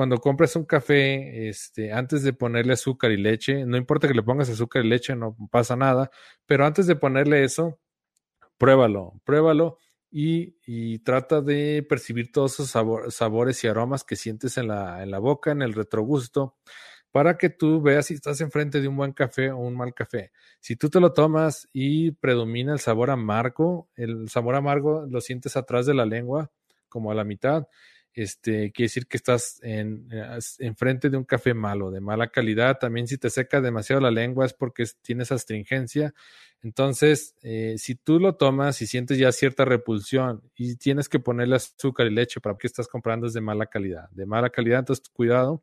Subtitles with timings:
[0.00, 4.22] cuando compras un café, este, antes de ponerle azúcar y leche, no importa que le
[4.22, 6.10] pongas azúcar y leche, no pasa nada,
[6.46, 7.78] pero antes de ponerle eso,
[8.56, 9.76] pruébalo, pruébalo
[10.10, 12.70] y, trata de percibir todos esos
[13.14, 16.56] sabores y aromas que sientes en la, en la boca, en el retrogusto,
[17.12, 20.32] para que tú veas si estás enfrente de un buen café o un mal café.
[20.60, 25.58] Si tú te lo tomas y predomina el sabor amargo, el sabor amargo lo sientes
[25.58, 26.50] atrás de la lengua,
[26.88, 27.66] como a la mitad,
[28.14, 30.08] este, quiere decir que estás en,
[30.58, 32.78] enfrente de un café malo, de mala calidad.
[32.78, 36.12] También si te seca demasiado la lengua es porque tienes astringencia.
[36.62, 41.56] Entonces, eh, si tú lo tomas y sientes ya cierta repulsión y tienes que ponerle
[41.56, 44.10] azúcar y leche para que estás comprando es de mala calidad.
[44.10, 45.62] De mala calidad, entonces cuidado.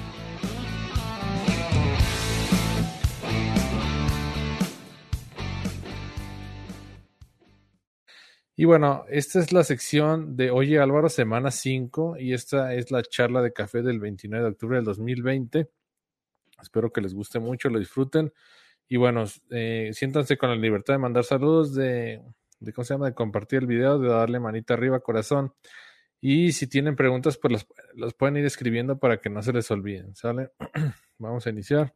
[8.55, 13.01] Y bueno, esta es la sección de Oye Álvaro, semana 5, y esta es la
[13.01, 15.69] charla de café del 29 de octubre del 2020.
[16.61, 18.33] Espero que les guste mucho, lo disfruten.
[18.87, 22.21] Y bueno, eh, siéntanse con la libertad de mandar saludos, de,
[22.59, 23.07] de, ¿cómo se llama?
[23.07, 25.53] De compartir el video, de darle manita arriba, corazón.
[26.19, 29.71] Y si tienen preguntas, pues las, las pueden ir escribiendo para que no se les
[29.71, 30.51] olviden, ¿sale?
[31.17, 31.95] Vamos a iniciar.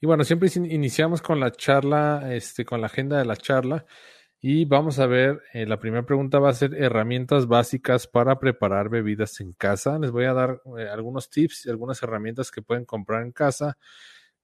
[0.00, 3.84] Y bueno, siempre iniciamos con la charla, este, con la agenda de la charla.
[4.40, 8.88] Y vamos a ver, eh, la primera pregunta va a ser herramientas básicas para preparar
[8.88, 9.98] bebidas en casa.
[9.98, 13.76] Les voy a dar eh, algunos tips y algunas herramientas que pueden comprar en casa.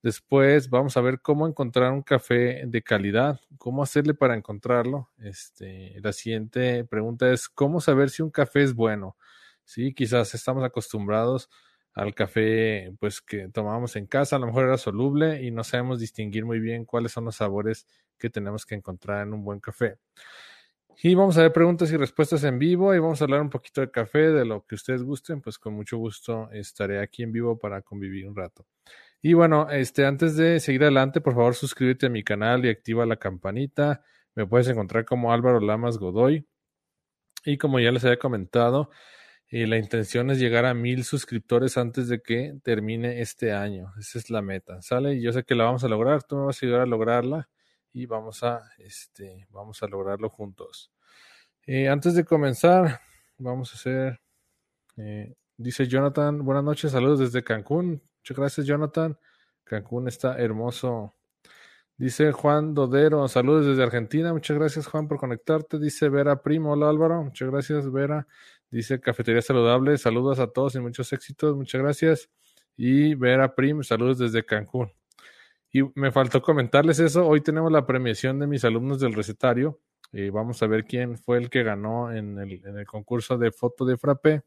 [0.03, 5.11] Después vamos a ver cómo encontrar un café de calidad, cómo hacerle para encontrarlo.
[5.19, 9.17] Este, la siguiente pregunta es cómo saber si un café es bueno.
[9.65, 11.49] Sí, quizás estamos acostumbrados
[11.95, 16.01] al café pues que tomamos en casa, a lo mejor era soluble y no sabemos
[16.01, 17.87] distinguir muy bien cuáles son los sabores
[18.19, 19.99] que tenemos que encontrar en un buen café.
[21.03, 23.81] Y vamos a ver preguntas y respuestas en vivo y vamos a hablar un poquito
[23.81, 27.59] de café, de lo que ustedes gusten, pues con mucho gusto estaré aquí en vivo
[27.59, 28.67] para convivir un rato.
[29.21, 33.07] Y bueno, este antes de seguir adelante, por favor suscríbete a mi canal y activa
[33.07, 34.03] la campanita.
[34.35, 36.47] Me puedes encontrar como Álvaro Lamas Godoy.
[37.45, 38.91] Y como ya les había comentado,
[39.55, 43.93] y la intención es llegar a mil suscriptores antes de que termine este año.
[43.97, 45.15] Esa es la meta, ¿sale?
[45.15, 47.49] Y yo sé que la vamos a lograr, tú me vas a ayudar a lograrla
[47.93, 50.91] y vamos a, este, vamos a lograrlo juntos.
[51.69, 53.01] Eh, antes de comenzar,
[53.39, 54.21] vamos a hacer,
[54.97, 58.03] eh, dice Jonathan, buenas noches, saludos desde Cancún.
[58.23, 59.17] Muchas gracias, Jonathan.
[59.63, 61.15] Cancún está hermoso.
[61.97, 64.33] Dice Juan Dodero, saludos desde Argentina.
[64.33, 65.79] Muchas gracias, Juan, por conectarte.
[65.79, 67.23] Dice Vera Primo, hola Álvaro.
[67.23, 68.27] Muchas gracias, Vera.
[68.75, 72.29] Dice Cafetería Saludable, saludos a todos y muchos éxitos, muchas gracias.
[72.77, 74.91] Y Vera Prim, saludos desde Cancún.
[75.71, 79.81] Y me faltó comentarles eso, hoy tenemos la premiación de mis alumnos del recetario.
[80.13, 83.53] y vamos a ver quién fue el que ganó en el, en el concurso de
[83.53, 84.43] foto de frappé.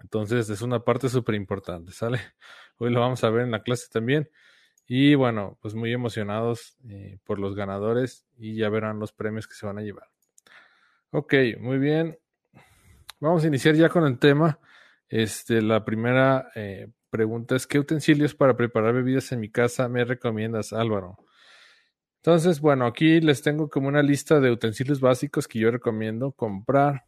[0.00, 2.20] Entonces es una parte súper importante, ¿sale?
[2.76, 4.28] Hoy lo vamos a ver en la clase también.
[4.86, 9.54] Y bueno, pues muy emocionados eh, por los ganadores y ya verán los premios que
[9.54, 10.10] se van a llevar.
[11.10, 12.18] Ok, muy bien.
[13.18, 14.58] Vamos a iniciar ya con el tema.
[15.08, 20.04] Este, la primera eh, pregunta es: ¿Qué utensilios para preparar bebidas en mi casa me
[20.04, 21.16] recomiendas, Álvaro?
[22.16, 27.04] Entonces, bueno, aquí les tengo como una lista de utensilios básicos que yo recomiendo comprar.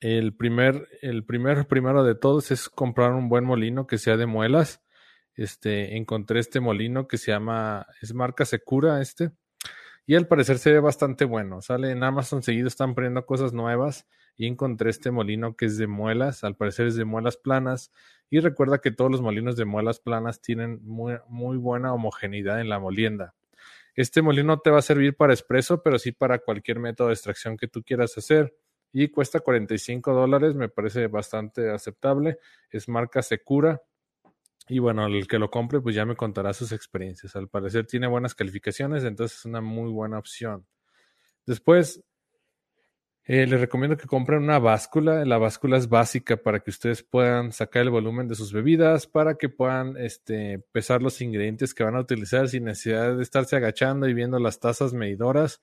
[0.00, 4.26] El primer, el primer, primero de todos es comprar un buen molino que sea de
[4.26, 4.82] muelas.
[5.34, 9.32] Este, encontré este molino que se llama, es marca Secura este.
[10.06, 11.60] Y al parecer se ve bastante bueno.
[11.60, 14.06] Sale en Amazon seguido, están poniendo cosas nuevas
[14.36, 17.92] y encontré este molino que es de muelas, al parecer es de muelas planas
[18.30, 22.78] y recuerda que todos los molinos de muelas planas tienen muy, buena homogeneidad en la
[22.78, 23.34] molienda.
[23.94, 27.56] Este molino te va a servir para expreso, pero sí para cualquier método de extracción
[27.56, 28.56] que tú quieras hacer
[28.92, 32.38] y cuesta 45 dólares, me parece bastante aceptable,
[32.70, 33.82] es marca Secura
[34.68, 37.36] y bueno, el que lo compre pues ya me contará sus experiencias.
[37.36, 40.66] Al parecer tiene buenas calificaciones, entonces es una muy buena opción.
[41.46, 42.02] Después,
[43.26, 45.24] eh, les recomiendo que compren una báscula.
[45.24, 49.36] La báscula es básica para que ustedes puedan sacar el volumen de sus bebidas, para
[49.36, 54.06] que puedan este, pesar los ingredientes que van a utilizar sin necesidad de estarse agachando
[54.08, 55.62] y viendo las tazas medidoras.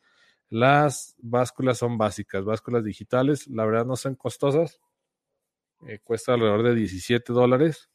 [0.49, 3.47] Las básculas son básicas, básculas digitales.
[3.47, 4.81] La verdad no son costosas.
[5.87, 7.89] Eh, cuesta alrededor de 17 dólares.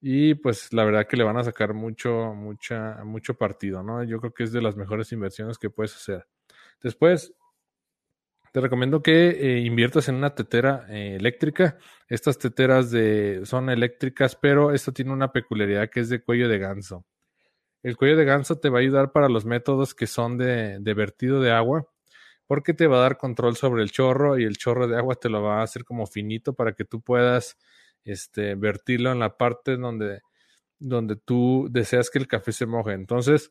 [0.00, 4.04] y pues la verdad que le van a sacar mucho, mucha, mucho partido, ¿no?
[4.04, 6.26] Yo creo que es de las mejores inversiones que puedes hacer.
[6.82, 7.34] Después,
[8.54, 11.76] te recomiendo que eh, inviertas en una tetera eh, eléctrica.
[12.06, 16.58] Estas teteras de, son eléctricas, pero esto tiene una peculiaridad que es de cuello de
[16.58, 17.04] ganso.
[17.82, 20.94] El cuello de ganso te va a ayudar para los métodos que son de, de
[20.94, 21.88] vertido de agua,
[22.46, 25.28] porque te va a dar control sobre el chorro y el chorro de agua te
[25.28, 27.58] lo va a hacer como finito para que tú puedas
[28.04, 30.20] este, vertirlo en la parte donde,
[30.78, 32.92] donde tú deseas que el café se moje.
[32.92, 33.50] Entonces,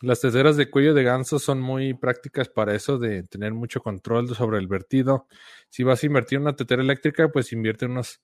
[0.00, 4.34] las teteras de cuello de ganso son muy prácticas para eso, de tener mucho control
[4.34, 5.26] sobre el vertido.
[5.68, 8.20] Si vas a invertir en una tetera eléctrica, pues invierte unos,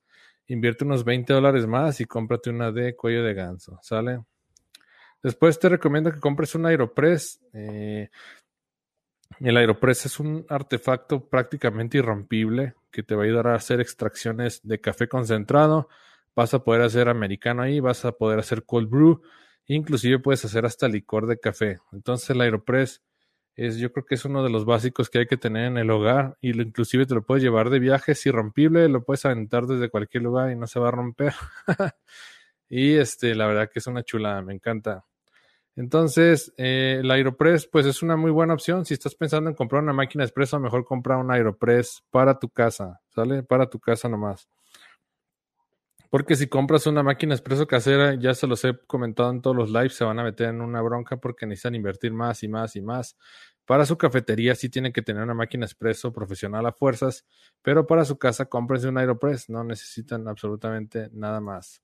[0.47, 4.21] invierte unos 20 dólares más y cómprate una de cuello de ganso, ¿sale?
[5.23, 7.41] Después te recomiendo que compres un Aeropress.
[7.55, 8.11] Eh,
[9.41, 14.61] el Aeropress es un artefacto prácticamente irrompible que te va a ayudar a hacer extracciones
[14.63, 15.89] de café concentrado.
[16.37, 19.23] Vas a poder hacer americano ahí, vas a poder hacer cold brew,
[19.67, 21.79] inclusive puedes hacer hasta licor de café.
[21.93, 23.03] Entonces el Aeropress
[23.57, 25.91] es, yo creo que es uno de los básicos que hay que tener en el
[25.91, 29.91] hogar y inclusive te lo puedes llevar de viaje, es irrompible, lo puedes aventar desde
[29.91, 31.35] cualquier lugar y no se va a romper.
[32.69, 35.05] y este, la verdad que es una chulada, me encanta.
[35.77, 38.85] Entonces, eh, el Aeropress, pues es una muy buena opción.
[38.85, 43.01] Si estás pensando en comprar una máquina expreso, mejor compra un Aeropress para tu casa,
[43.09, 43.43] ¿sale?
[43.43, 44.49] Para tu casa nomás.
[46.15, 49.69] Porque si compras una máquina expreso casera, ya se los he comentado en todos los
[49.69, 52.83] lives, se van a meter en una bronca porque necesitan invertir más y más y
[52.83, 53.17] más.
[53.65, 57.27] Para su cafetería sí tienen que tener una máquina expreso profesional a fuerzas,
[57.63, 61.83] pero para su casa cómprense un Aeropress, no necesitan absolutamente nada más.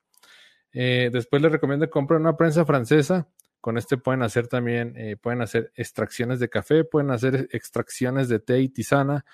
[0.71, 3.27] Eh, después les recomiendo que compren una prensa francesa.
[3.59, 8.39] Con este pueden hacer también, eh, pueden hacer extracciones de café, pueden hacer extracciones de
[8.39, 9.25] té y tisana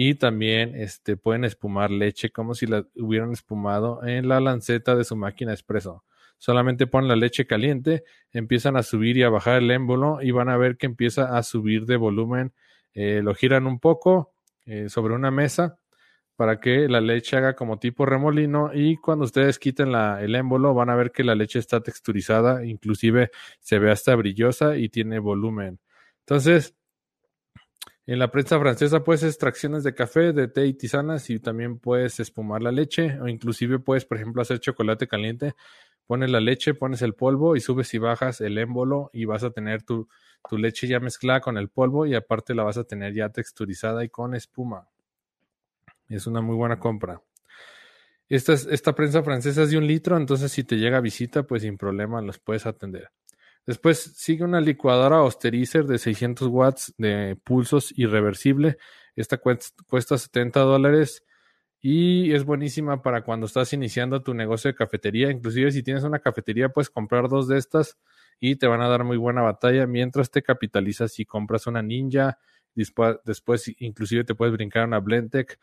[0.00, 5.02] y también este, pueden espumar leche como si la hubieran espumado en la lanceta de
[5.02, 6.04] su máquina expreso.
[6.36, 10.50] Solamente ponen la leche caliente, empiezan a subir y a bajar el émbolo y van
[10.50, 12.52] a ver que empieza a subir de volumen.
[12.94, 14.34] Eh, lo giran un poco
[14.66, 15.80] eh, sobre una mesa
[16.36, 20.74] para que la leche haga como tipo remolino y cuando ustedes quiten la, el émbolo
[20.74, 25.18] van a ver que la leche está texturizada, inclusive se ve hasta brillosa y tiene
[25.18, 25.80] volumen.
[26.20, 26.77] Entonces,
[28.08, 32.18] en la prensa francesa puedes extracciones de café, de té y tisanas y también puedes
[32.20, 35.54] espumar la leche o inclusive puedes, por ejemplo, hacer chocolate caliente.
[36.06, 39.50] Pones la leche, pones el polvo y subes y bajas el émbolo y vas a
[39.50, 40.08] tener tu,
[40.48, 44.02] tu leche ya mezclada con el polvo y aparte la vas a tener ya texturizada
[44.02, 44.88] y con espuma.
[46.08, 47.20] Es una muy buena compra.
[48.30, 51.76] Esta, esta prensa francesa es de un litro, entonces si te llega visita, pues sin
[51.76, 53.10] problema los puedes atender.
[53.68, 58.78] Después sigue una licuadora Osterizer de 600 watts de pulsos irreversible.
[59.14, 61.22] Esta cuesta 70 dólares
[61.78, 65.30] y es buenísima para cuando estás iniciando tu negocio de cafetería.
[65.30, 67.98] Inclusive si tienes una cafetería puedes comprar dos de estas
[68.40, 72.38] y te van a dar muy buena batalla mientras te capitalizas y compras una Ninja.
[72.74, 75.58] Después, inclusive te puedes brincar una Blendtec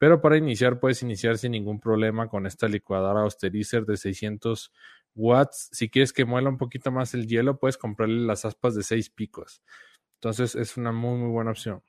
[0.00, 4.72] pero para iniciar puedes iniciar sin ningún problema con esta licuadora Austerizer de 600
[5.20, 5.68] watts.
[5.72, 9.10] Si quieres que muela un poquito más el hielo, puedes comprarle las aspas de 6
[9.10, 9.62] picos.
[10.14, 11.82] Entonces es una muy muy buena opción.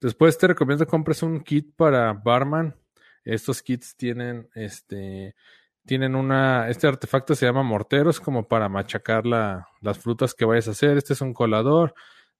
[0.00, 2.76] Después te recomiendo que compres un kit para barman.
[3.24, 5.34] Estos kits tienen este
[5.86, 10.68] tienen una este artefacto se llama morteros como para machacar la, las frutas que vayas
[10.68, 10.96] a hacer.
[10.96, 11.94] Este es un colador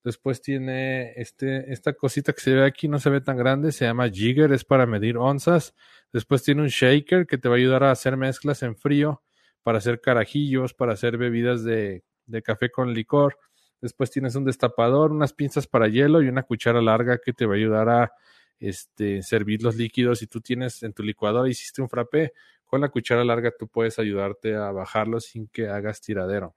[0.06, 3.86] Después tiene este, esta cosita que se ve aquí, no se ve tan grande, se
[3.86, 5.74] llama Jigger, es para medir onzas.
[6.12, 9.24] Después tiene un shaker que te va a ayudar a hacer mezclas en frío,
[9.66, 13.36] para hacer carajillos, para hacer bebidas de, de café con licor.
[13.80, 17.54] Después tienes un destapador, unas pinzas para hielo y una cuchara larga que te va
[17.54, 18.12] a ayudar a
[18.60, 20.20] este, servir los líquidos.
[20.20, 22.32] Si tú tienes en tu licuadora, hiciste un frappé,
[22.64, 26.54] con la cuchara larga tú puedes ayudarte a bajarlo sin que hagas tiradero.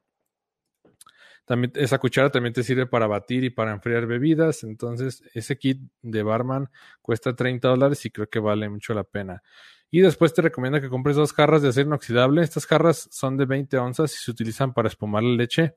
[1.45, 4.63] También, esa cuchara también te sirve para batir y para enfriar bebidas.
[4.63, 6.69] Entonces, ese kit de barman
[7.01, 9.41] cuesta 30 dólares y creo que vale mucho la pena.
[9.91, 12.43] Y después te recomiendo que compres dos jarras de acero inoxidable.
[12.43, 15.75] Estas jarras son de 20 onzas y se utilizan para espumar la leche.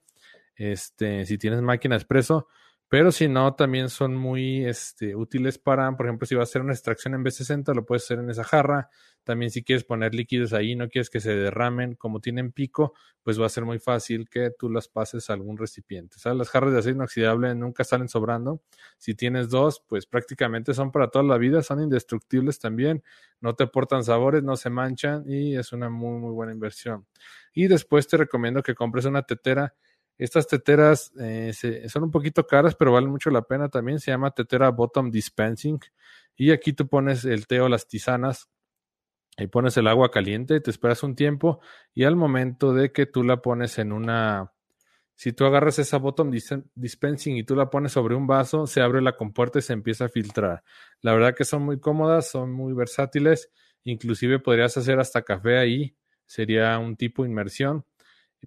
[0.55, 2.47] Este, si tienes máquina expreso,
[2.89, 6.61] pero si no, también son muy este, útiles para, por ejemplo, si vas a hacer
[6.61, 8.91] una extracción en B60, lo puedes hacer en esa jarra.
[9.25, 13.41] También si quieres poner líquidos ahí, no quieres que se derramen, como tienen pico, pues
[13.41, 16.17] va a ser muy fácil que tú las pases a algún recipiente.
[16.35, 18.63] Las jarras de acero inoxidable nunca salen sobrando.
[18.99, 23.03] Si tienes dos, pues prácticamente son para toda la vida, son indestructibles también,
[23.41, 27.07] no te aportan sabores, no se manchan y es una muy, muy buena inversión.
[27.55, 29.75] Y después te recomiendo que compres una tetera
[30.19, 31.53] estas teteras eh,
[31.89, 33.99] son un poquito caras, pero valen mucho la pena también.
[33.99, 35.81] Se llama tetera Bottom Dispensing.
[36.37, 38.49] Y aquí tú pones el té o las tisanas
[39.37, 41.61] Ahí pones el agua caliente, te esperas un tiempo
[41.95, 44.53] y al momento de que tú la pones en una...
[45.15, 46.33] Si tú agarras esa bottom
[46.75, 50.07] dispensing y tú la pones sobre un vaso, se abre la compuerta y se empieza
[50.07, 50.65] a filtrar.
[51.01, 53.51] La verdad que son muy cómodas, son muy versátiles,
[53.85, 55.97] inclusive podrías hacer hasta café ahí,
[56.27, 57.85] sería un tipo de inmersión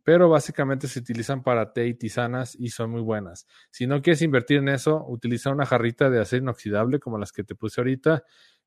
[0.04, 3.48] pero básicamente se utilizan para té y tisanas y son muy buenas.
[3.72, 7.44] Si no quieres invertir en eso, utiliza una jarrita de acero inoxidable como las que
[7.44, 8.24] te puse ahorita.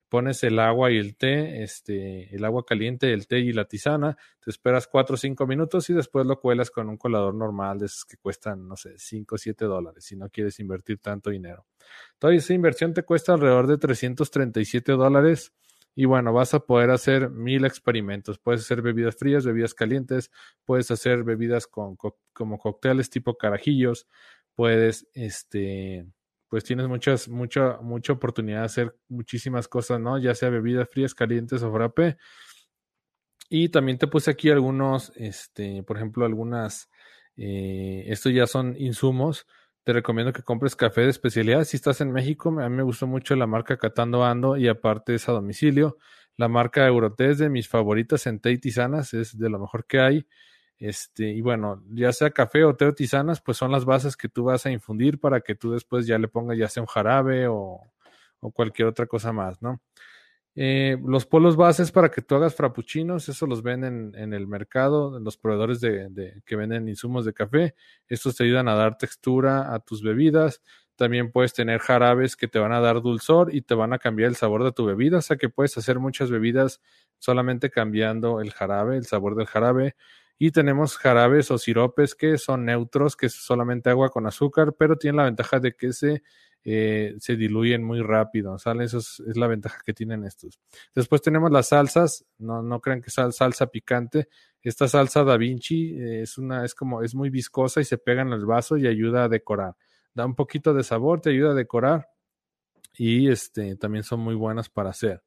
[0.08, 4.16] Pones el agua y el té, este, el agua caliente, el té y la tisana,
[4.40, 7.86] te esperas 4 o 5 minutos y después lo cuelas con un colador normal de
[7.86, 11.66] esos que cuestan, no sé, 5 o 7 dólares si no quieres invertir tanto dinero.
[12.18, 15.52] Toda esa inversión te cuesta alrededor de 337 dólares
[15.94, 18.38] y bueno, vas a poder hacer mil experimentos.
[18.38, 20.30] Puedes hacer bebidas frías, bebidas calientes,
[20.64, 21.96] puedes hacer bebidas con,
[22.32, 24.06] como cócteles tipo carajillos,
[24.54, 26.06] puedes, este,
[26.48, 30.18] pues tienes muchas, mucha, mucha oportunidad de hacer muchísimas cosas, ¿no?
[30.18, 32.16] Ya sea bebidas frías, calientes o frappe.
[33.50, 36.90] Y también te puse aquí algunos, este, por ejemplo, algunas,
[37.36, 39.46] eh, estos ya son insumos
[39.88, 41.64] te recomiendo que compres café de especialidad.
[41.64, 45.14] Si estás en México, a mí me gustó mucho la marca Catando Ando y aparte
[45.14, 45.96] es a domicilio.
[46.36, 49.86] La marca Euroté es de mis favoritas en té y tisanas, es de lo mejor
[49.86, 50.26] que hay.
[50.78, 54.28] Este, y bueno, ya sea café o té o tisanas, pues son las bases que
[54.28, 57.49] tú vas a infundir para que tú después ya le pongas ya sea un jarabe
[57.49, 57.80] o,
[58.54, 59.80] cualquier otra cosa más, ¿no?
[60.54, 65.18] Eh, los polos bases para que tú hagas frappuccinos, eso los venden en el mercado,
[65.20, 67.75] los proveedores de, que venden insumos de café.
[68.08, 70.62] Estos te ayudan a dar textura a tus bebidas.
[70.97, 74.30] También puedes tener jarabes que te van a dar dulzor y te van a cambiar
[74.30, 75.18] el sabor de tu bebida.
[75.18, 76.80] O sea que puedes hacer muchas bebidas
[77.18, 79.94] solamente cambiando el jarabe, el sabor del jarabe.
[80.38, 84.97] Y tenemos jarabes o siropes que son neutros, que es solamente agua con azúcar, pero
[84.97, 86.23] tienen la ventaja de que se
[86.64, 88.85] eh, se diluyen muy rápido, ¿sale?
[88.85, 90.61] Eso es, la ventaja que tienen estos.
[90.95, 94.28] Después tenemos las salsas, no, no crean que es salsa picante.
[94.61, 98.23] Esta salsa Da Vinci eh, es una, es como, es muy viscosa y se pega
[98.23, 99.76] en el vaso y ayuda a decorar.
[100.12, 102.09] Da un poquito de sabor, te ayuda a decorar
[102.95, 105.23] y este, también son muy buenas para hacer.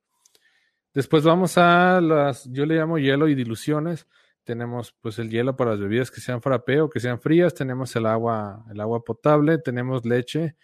[0.94, 4.06] Después vamos a las, yo le llamo hielo y diluciones.
[4.44, 7.54] Tenemos pues el hielo para las bebidas que sean frappé o que sean frías.
[7.54, 9.58] Tenemos el agua, el agua potable.
[9.58, 10.56] Tenemos leche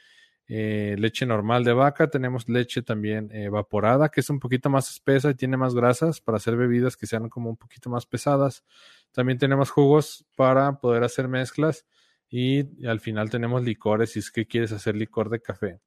[0.49, 5.29] eh, leche normal de vaca, tenemos leche también evaporada, que es un poquito más espesa
[5.29, 8.63] y tiene más grasas para hacer bebidas que sean como un poquito más pesadas.
[9.11, 11.85] También tenemos jugos para poder hacer mezclas
[12.29, 15.81] y al final tenemos licores si es que quieres hacer licor de café.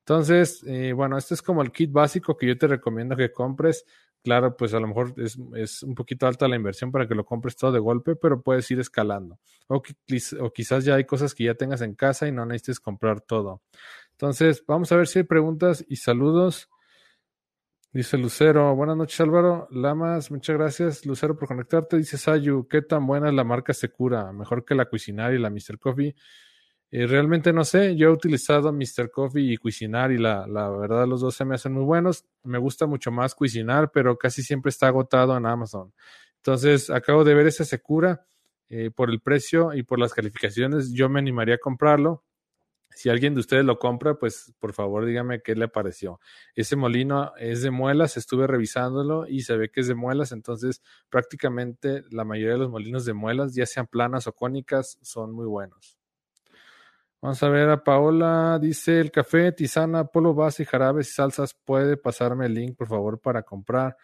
[0.00, 3.84] Entonces, eh, bueno, este es como el kit básico que yo te recomiendo que compres.
[4.22, 7.24] Claro, pues a lo mejor es, es, un poquito alta la inversión para que lo
[7.24, 9.38] compres todo de golpe, pero puedes ir escalando.
[9.68, 9.82] O,
[10.40, 13.62] o quizás ya hay cosas que ya tengas en casa y no necesites comprar todo.
[14.12, 16.68] Entonces, vamos a ver si hay preguntas y saludos.
[17.92, 19.66] Dice Lucero, buenas noches Álvaro.
[19.70, 21.96] Lamas, muchas gracias Lucero por conectarte.
[21.96, 24.32] Dice Sayu, ¿qué tan buena es la marca Secura?
[24.32, 25.78] Mejor que la Cuisinari y la Mr.
[25.80, 26.14] Coffee.
[26.92, 29.10] Eh, realmente no sé, yo he utilizado Mr.
[29.12, 32.24] Coffee y Cuisinar y la, la, verdad los dos se me hacen muy buenos.
[32.42, 35.92] Me gusta mucho más Cuisinar, pero casi siempre está agotado en Amazon.
[36.36, 38.26] Entonces, acabo de ver esa Secura
[38.68, 40.92] eh, por el precio y por las calificaciones.
[40.92, 42.24] Yo me animaría a comprarlo.
[42.90, 46.20] Si alguien de ustedes lo compra, pues por favor dígame qué le pareció.
[46.54, 50.82] Ese molino es de muelas, estuve revisándolo y se ve que es de muelas, entonces
[51.08, 55.46] prácticamente la mayoría de los molinos de muelas, ya sean planas o cónicas, son muy
[55.46, 55.99] buenos.
[57.22, 61.98] Vamos a ver a Paola, dice el café, tisana, polo base, jarabes y salsas, puede
[61.98, 63.96] pasarme el link por favor para comprar.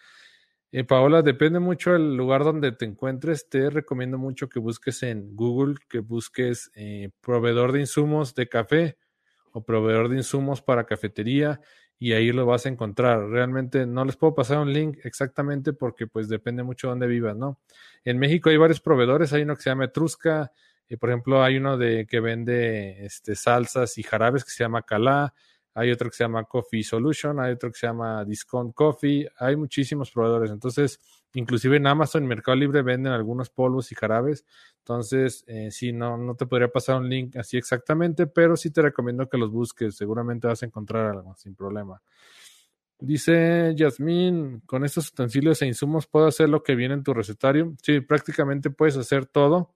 [0.71, 3.49] Eh, Paola, depende mucho del lugar donde te encuentres.
[3.49, 8.99] Te recomiendo mucho que busques en Google, que busques eh, proveedor de insumos de café
[9.53, 11.61] o proveedor de insumos para cafetería
[11.99, 13.29] y ahí lo vas a encontrar.
[13.29, 17.35] Realmente no les puedo pasar un link exactamente porque pues depende mucho de dónde vivas,
[17.35, 17.61] ¿no?
[18.05, 20.53] En México hay varios proveedores, hay uno que se llama Etrusca,
[20.89, 24.83] y por ejemplo hay uno de que vende este, salsas y jarabes que se llama
[24.83, 25.35] Calá,
[25.77, 29.57] hay otro que se llama Coffee Solution, hay otro que se llama Discount Coffee, hay
[29.57, 30.51] muchísimos proveedores.
[30.51, 30.99] Entonces,
[31.35, 34.47] inclusive en Amazon y Mercado Libre venden algunos polvos y jarabes.
[34.79, 38.81] Entonces, eh, sí, no, no te podría pasar un link así exactamente, pero sí te
[38.81, 39.95] recomiendo que los busques.
[39.95, 42.01] Seguramente vas a encontrar algo sin problema.
[42.99, 47.75] Dice Yasmín, con estos utensilios e insumos puedo hacer lo que viene en tu recetario.
[47.83, 49.76] Sí, prácticamente puedes hacer todo.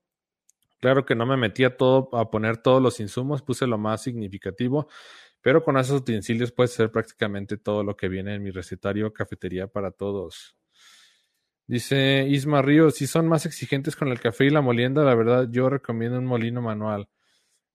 [0.81, 4.87] Claro que no me metía todo a poner todos los insumos, puse lo más significativo.
[5.41, 9.67] Pero con esos utensilios puedes hacer prácticamente todo lo que viene en mi recetario cafetería
[9.67, 10.55] para todos.
[11.67, 15.47] Dice Isma Ríos, si son más exigentes con el café y la molienda, la verdad
[15.49, 17.07] yo recomiendo un molino manual.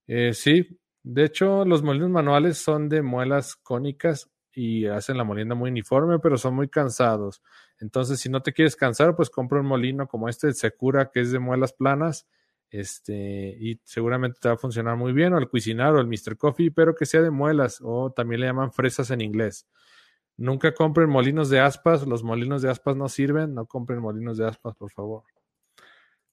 [0.07, 5.55] Eh, sí, de hecho los molinos manuales son de muelas cónicas y hacen la molienda
[5.55, 7.43] muy uniforme, pero son muy cansados.
[7.79, 11.21] Entonces, si no te quieres cansar, pues compra un molino como este, el Secura, que
[11.21, 12.27] es de muelas planas,
[12.71, 16.37] este, y seguramente te va a funcionar muy bien, o el Cuisinar o el Mr.
[16.37, 19.67] Coffee, pero que sea de muelas, o también le llaman fresas en inglés.
[20.37, 24.47] Nunca compren molinos de aspas, los molinos de aspas no sirven, no compren molinos de
[24.47, 25.25] aspas, por favor.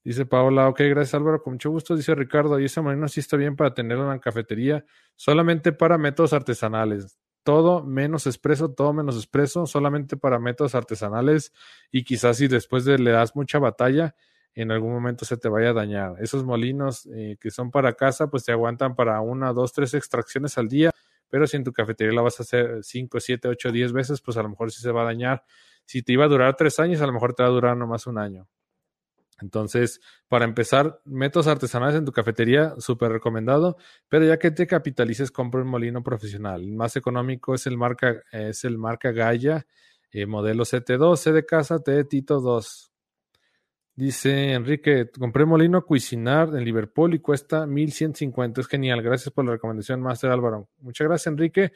[0.03, 1.95] Dice Paola, ok, gracias Álvaro, con mucho gusto.
[1.95, 4.83] Dice Ricardo, y ese molino sí está bien para tenerlo en la cafetería,
[5.15, 7.17] solamente para métodos artesanales.
[7.43, 11.53] Todo menos expreso, todo menos expreso, solamente para métodos artesanales.
[11.91, 14.15] Y quizás si después de, le das mucha batalla,
[14.55, 16.15] en algún momento se te vaya a dañar.
[16.19, 20.57] Esos molinos eh, que son para casa, pues te aguantan para una, dos, tres extracciones
[20.57, 20.91] al día.
[21.29, 24.38] Pero si en tu cafetería la vas a hacer cinco, siete, ocho, diez veces, pues
[24.38, 25.43] a lo mejor sí se va a dañar.
[25.86, 28.05] Si te iba a durar tres años, a lo mejor te va a durar nomás
[28.05, 28.48] un año.
[29.41, 35.31] Entonces, para empezar, métodos artesanales en tu cafetería, súper recomendado, pero ya que te capitalices,
[35.31, 36.62] compra un molino profesional.
[36.62, 39.65] El más económico es el marca, es el marca Gaia,
[40.12, 42.92] eh, modelo CT2, C de casa, T de Tito 2.
[43.95, 48.62] Dice Enrique, compré molino Cuisinar en Liverpool y cuesta 1150.
[48.62, 49.03] Es genial.
[49.03, 50.67] Gracias por la recomendación, Master Álvaro.
[50.79, 51.73] Muchas gracias, Enrique.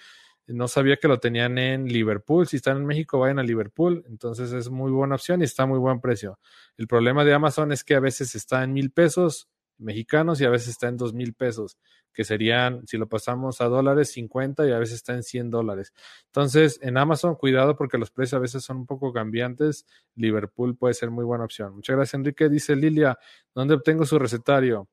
[0.47, 2.47] No sabía que lo tenían en Liverpool.
[2.47, 4.03] Si están en México, vayan a Liverpool.
[4.07, 6.39] Entonces es muy buena opción y está a muy buen precio.
[6.77, 9.47] El problema de Amazon es que a veces está en mil pesos
[9.77, 11.77] mexicanos y a veces está en dos mil pesos,
[12.13, 15.93] que serían, si lo pasamos a dólares, 50 y a veces está en 100 dólares.
[16.25, 19.85] Entonces, en Amazon, cuidado porque los precios a veces son un poco cambiantes.
[20.15, 21.75] Liverpool puede ser muy buena opción.
[21.75, 22.49] Muchas gracias, Enrique.
[22.49, 23.17] Dice Lilia,
[23.53, 24.89] ¿dónde obtengo su recetario?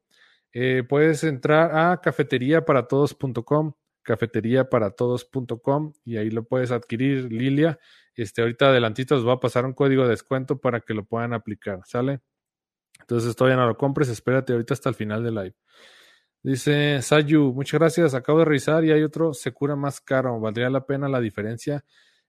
[0.52, 3.74] Eh, puedes entrar a cafeteriaparatodos.com
[4.04, 7.80] cafeteriaparatodos.com y ahí lo puedes adquirir, Lilia.
[8.14, 11.32] Este, ahorita adelantito os va a pasar un código de descuento para que lo puedan
[11.32, 12.20] aplicar, ¿sale?
[13.00, 15.54] Entonces todavía no lo compres, espérate ahorita hasta el final del live.
[16.42, 20.68] Dice Sayu, muchas gracias, acabo de revisar y hay otro se cura más caro, ¿valdría
[20.70, 21.84] la pena la diferencia?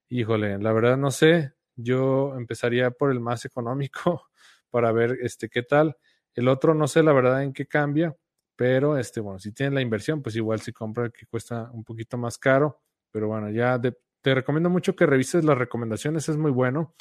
[0.10, 4.30] Híjole, la verdad no sé, yo empezaría por el más económico
[4.70, 5.98] para ver este qué tal.
[6.34, 8.16] El otro no sé la verdad en qué cambia,
[8.56, 12.18] pero, este, bueno, si tienes la inversión, pues igual si compra que cuesta un poquito
[12.18, 12.82] más caro.
[13.12, 16.96] Pero bueno, ya te recomiendo mucho que revises las recomendaciones, es muy bueno.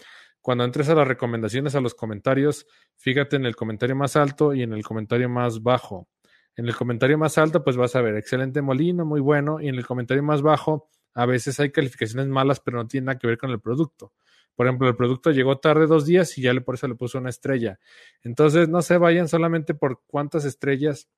[0.45, 4.63] Cuando entres a las recomendaciones, a los comentarios, fíjate en el comentario más alto y
[4.63, 6.07] en el comentario más bajo.
[6.55, 9.59] En el comentario más alto, pues vas a ver, excelente molino, muy bueno.
[9.59, 13.19] Y en el comentario más bajo, a veces hay calificaciones malas, pero no tiene nada
[13.19, 14.13] que ver con el producto.
[14.55, 17.17] Por ejemplo, el producto llegó tarde dos días y ya le, por eso le puso
[17.17, 17.81] una estrella.
[18.23, 21.09] Entonces, no se vayan solamente por cuántas estrellas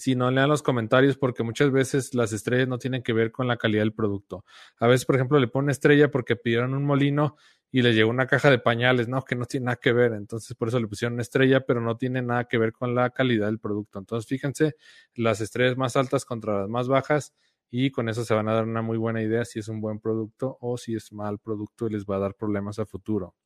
[0.00, 3.46] si no lean los comentarios porque muchas veces las estrellas no tienen que ver con
[3.46, 4.44] la calidad del producto.
[4.78, 7.36] A veces, por ejemplo, le ponen estrella porque pidieron un molino
[7.70, 9.22] y le llegó una caja de pañales, ¿no?
[9.22, 10.12] Que no tiene nada que ver.
[10.12, 13.46] Entonces, por eso le pusieron estrella, pero no tiene nada que ver con la calidad
[13.46, 13.98] del producto.
[13.98, 14.74] Entonces, fíjense,
[15.14, 17.34] las estrellas más altas contra las más bajas
[17.70, 20.00] y con eso se van a dar una muy buena idea si es un buen
[20.00, 23.36] producto o si es mal producto y les va a dar problemas a futuro.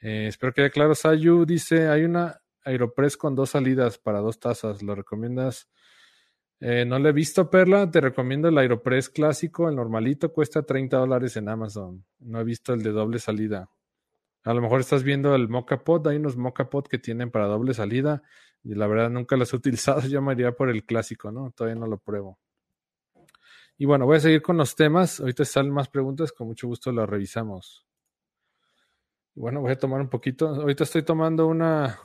[0.00, 0.94] Eh, espero que quede claro.
[0.94, 4.82] Sayu dice, hay una Aeropress con dos salidas para dos tazas.
[4.82, 5.68] ¿Lo recomiendas?
[6.60, 7.90] Eh, no le he visto, Perla.
[7.90, 12.04] Te recomiendo el Aeropress clásico, el normalito, cuesta 30 dólares en Amazon.
[12.18, 13.70] No he visto el de doble salida.
[14.44, 16.06] A lo mejor estás viendo el Mocha Pot.
[16.06, 18.22] Hay unos Mocha Pot que tienen para doble salida.
[18.64, 20.00] Y la verdad nunca los he utilizado.
[20.02, 21.50] Yo me iría por el clásico, ¿no?
[21.52, 22.38] Todavía no lo pruebo.
[23.76, 25.20] Y bueno, voy a seguir con los temas.
[25.20, 26.32] Ahorita salen más preguntas.
[26.32, 27.86] Con mucho gusto las revisamos.
[29.34, 30.48] Bueno, voy a tomar un poquito.
[30.48, 32.00] Ahorita estoy tomando una,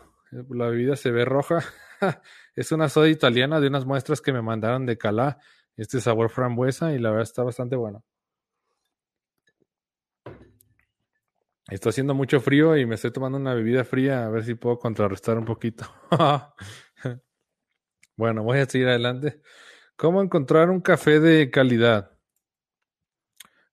[0.49, 1.59] la bebida se ve roja.
[2.55, 5.39] es una soda italiana de unas muestras que me mandaron de Calá.
[5.75, 8.03] Este sabor frambuesa y la verdad está bastante bueno.
[11.69, 14.77] Está haciendo mucho frío y me estoy tomando una bebida fría a ver si puedo
[14.77, 15.85] contrarrestar un poquito.
[18.17, 19.41] bueno, voy a seguir adelante.
[19.95, 22.12] ¿Cómo encontrar un café de calidad?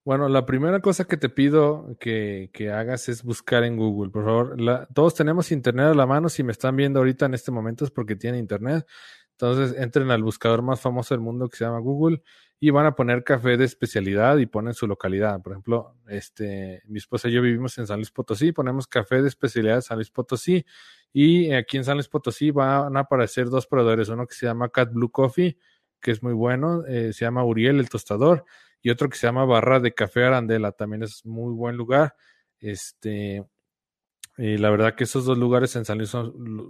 [0.03, 4.87] Bueno, la primera cosa que te pido que, hagas es buscar en Google, por favor.
[4.95, 6.27] todos tenemos internet a la mano.
[6.27, 8.87] Si me están viendo ahorita en este momento es porque tienen internet.
[9.33, 12.23] Entonces entren al buscador más famoso del mundo que se llama Google
[12.59, 15.39] y van a poner café de especialidad y ponen su localidad.
[15.41, 19.27] Por ejemplo, este, mi esposa y yo vivimos en San Luis Potosí, ponemos café de
[19.27, 20.65] especialidad San Luis Potosí
[21.13, 24.69] y aquí en San Luis Potosí van a aparecer dos proveedores, uno que se llama
[24.69, 25.57] Cat Blue Coffee,
[25.99, 28.45] que es muy bueno, eh, se llama Uriel el tostador
[28.81, 32.15] y otro que se llama Barra de Café Arandela, también es muy buen lugar.
[32.59, 33.43] Este,
[34.37, 36.11] y la verdad que esos dos lugares en San Luis,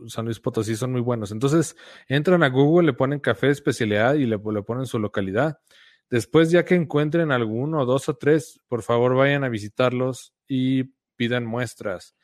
[0.08, 1.32] San Luis Potosí son muy buenos.
[1.32, 1.76] Entonces,
[2.08, 5.60] entran a Google, le ponen café especialidad y le, le ponen su localidad.
[6.10, 11.46] Después, ya que encuentren alguno, dos o tres, por favor vayan a visitarlos y pidan
[11.46, 12.16] muestras.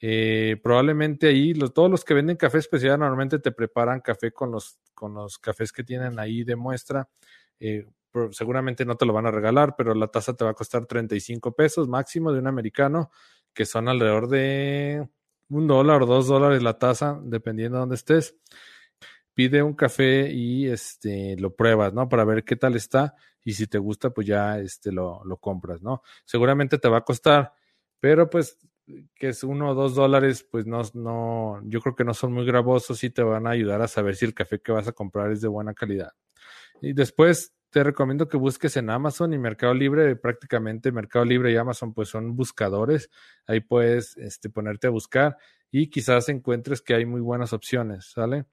[0.00, 4.78] Eh, probablemente ahí, todos los que venden café especial normalmente te preparan café con los,
[4.94, 7.08] con los cafés que tienen ahí de muestra.
[7.60, 7.86] Eh,
[8.30, 11.54] seguramente no te lo van a regalar, pero la taza te va a costar 35
[11.54, 13.10] pesos máximo de un americano,
[13.52, 15.08] que son alrededor de
[15.48, 18.36] un dólar o dos dólares la taza, dependiendo de dónde estés.
[19.34, 22.08] Pide un café y este lo pruebas, ¿no?
[22.08, 25.82] Para ver qué tal está y si te gusta, pues ya este lo, lo compras,
[25.82, 26.02] ¿no?
[26.24, 27.52] Seguramente te va a costar,
[28.00, 28.58] pero pues
[29.14, 32.44] que es uno o dos dólares, pues no, no, yo creo que no son muy
[32.46, 35.32] gravosos y te van a ayudar a saber si el café que vas a comprar
[35.32, 36.12] es de buena calidad.
[36.80, 41.56] Y después te recomiendo que busques en Amazon y Mercado Libre, prácticamente Mercado Libre y
[41.56, 43.10] Amazon pues son buscadores,
[43.46, 45.36] ahí puedes este, ponerte a buscar
[45.70, 48.46] y quizás encuentres que hay muy buenas opciones, ¿sale?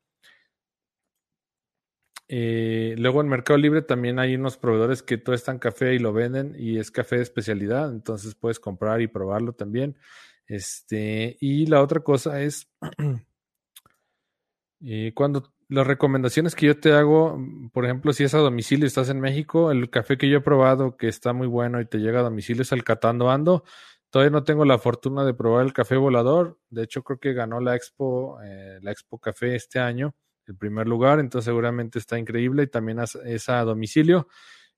[2.28, 6.56] Eh, luego en Mercado Libre también hay unos proveedores que están café y lo venden
[6.58, 9.98] y es café de especialidad, entonces puedes comprar y probarlo también.
[10.48, 12.70] Este, y la otra cosa es
[14.82, 17.40] eh, cuando las recomendaciones que yo te hago,
[17.72, 20.98] por ejemplo, si es a domicilio estás en México, el café que yo he probado
[20.98, 23.64] que está muy bueno y te llega a domicilio es el Catando Ando.
[24.10, 26.60] Todavía no tengo la fortuna de probar el café volador.
[26.70, 30.16] De hecho, creo que ganó la Expo, eh, la Expo Café este año
[30.48, 34.28] el primer lugar, entonces seguramente está increíble y también es a domicilio.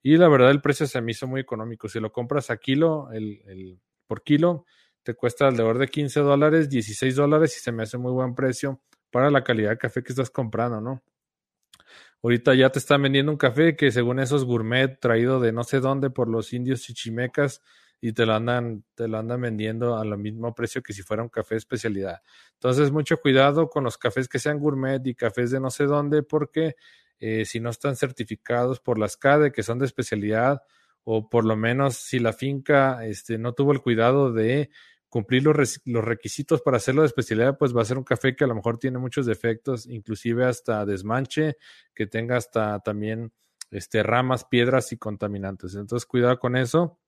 [0.01, 1.89] Y la verdad el precio se me hizo muy económico.
[1.89, 4.65] Si lo compras a kilo, el, el, por kilo,
[5.03, 8.81] te cuesta alrededor de 15 dólares, 16 dólares y se me hace muy buen precio
[9.15, 11.01] para la calidad de café que estás comprando, ¿no?
[12.21, 15.79] Ahorita ya te están vendiendo un café que según esos gourmet traído de no sé
[15.79, 17.61] dónde por los indios chichimecas,
[18.01, 21.23] y te lo andan, te lo andan vendiendo a lo mismo precio que si fuera
[21.23, 22.23] un café de especialidad.
[22.55, 26.21] Entonces, mucho cuidado con los cafés que sean gourmet y cafés de no sé dónde,
[26.21, 26.75] porque
[27.17, 30.61] eh, si no están certificados por las CADE, que son de especialidad,
[31.05, 34.71] o por lo menos si la finca este, no tuvo el cuidado de
[35.09, 38.47] cumplir los, requisitos para hacerlo de especialidad, pues va a ser un café que a
[38.47, 41.57] lo mejor tiene muchos defectos, inclusive hasta desmanche,
[41.93, 43.31] que tenga hasta también
[43.71, 45.75] este, ramas, piedras y contaminantes.
[45.75, 46.99] Entonces, cuidado con eso.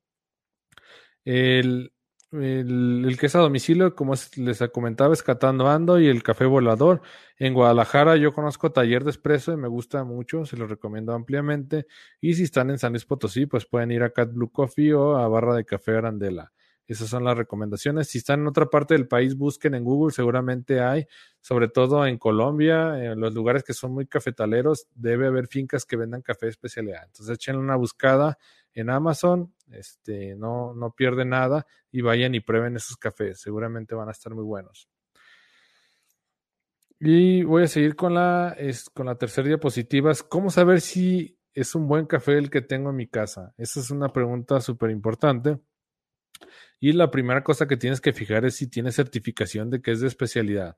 [1.26, 1.92] El,
[2.32, 7.02] el, que es a domicilio, como les comentaba, es Catando Ando y el Café Volador.
[7.38, 11.88] En Guadalajara yo conozco Taller de Espresso y me gusta mucho, se lo recomiendo ampliamente.
[12.20, 15.18] Y si están en San Luis Potosí, pues pueden ir a Cat Blue Coffee o
[15.18, 16.52] a Barra de Café Arandela.
[16.88, 18.08] Esas son las recomendaciones.
[18.08, 21.06] Si están en otra parte del país, busquen en Google, seguramente hay,
[21.42, 25.98] sobre todo en Colombia, en los lugares que son muy cafetaleros, debe haber fincas que
[25.98, 27.04] vendan café de especialidad.
[27.06, 28.38] Entonces echen una buscada
[28.74, 34.08] en Amazon, este, no, no pierden nada y vayan y prueben esos cafés, seguramente van
[34.08, 34.88] a estar muy buenos.
[37.00, 40.12] Y voy a seguir con la, es, con la tercera diapositiva.
[40.30, 43.54] ¿Cómo saber si es un buen café el que tengo en mi casa?
[43.58, 45.60] Esa es una pregunta súper importante.
[46.80, 50.00] Y la primera cosa que tienes que fijar es si tiene certificación de que es
[50.02, 50.78] de especialidad.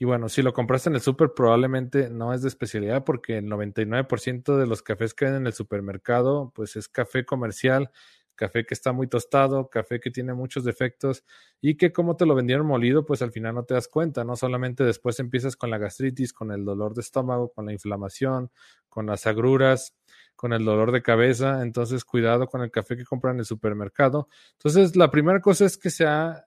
[0.00, 3.46] Y bueno, si lo compraste en el súper, probablemente no es de especialidad porque el
[3.46, 7.90] 99% de los cafés que hay en el supermercado, pues es café comercial,
[8.36, 11.24] café que está muy tostado, café que tiene muchos defectos
[11.60, 14.36] y que como te lo vendieron molido, pues al final no te das cuenta, ¿no?
[14.36, 18.52] Solamente después empiezas con la gastritis, con el dolor de estómago, con la inflamación,
[18.88, 19.96] con las agruras,
[20.38, 21.62] con el dolor de cabeza.
[21.62, 24.28] Entonces, cuidado con el café que compran en el supermercado.
[24.52, 26.46] Entonces, la primera cosa es que sea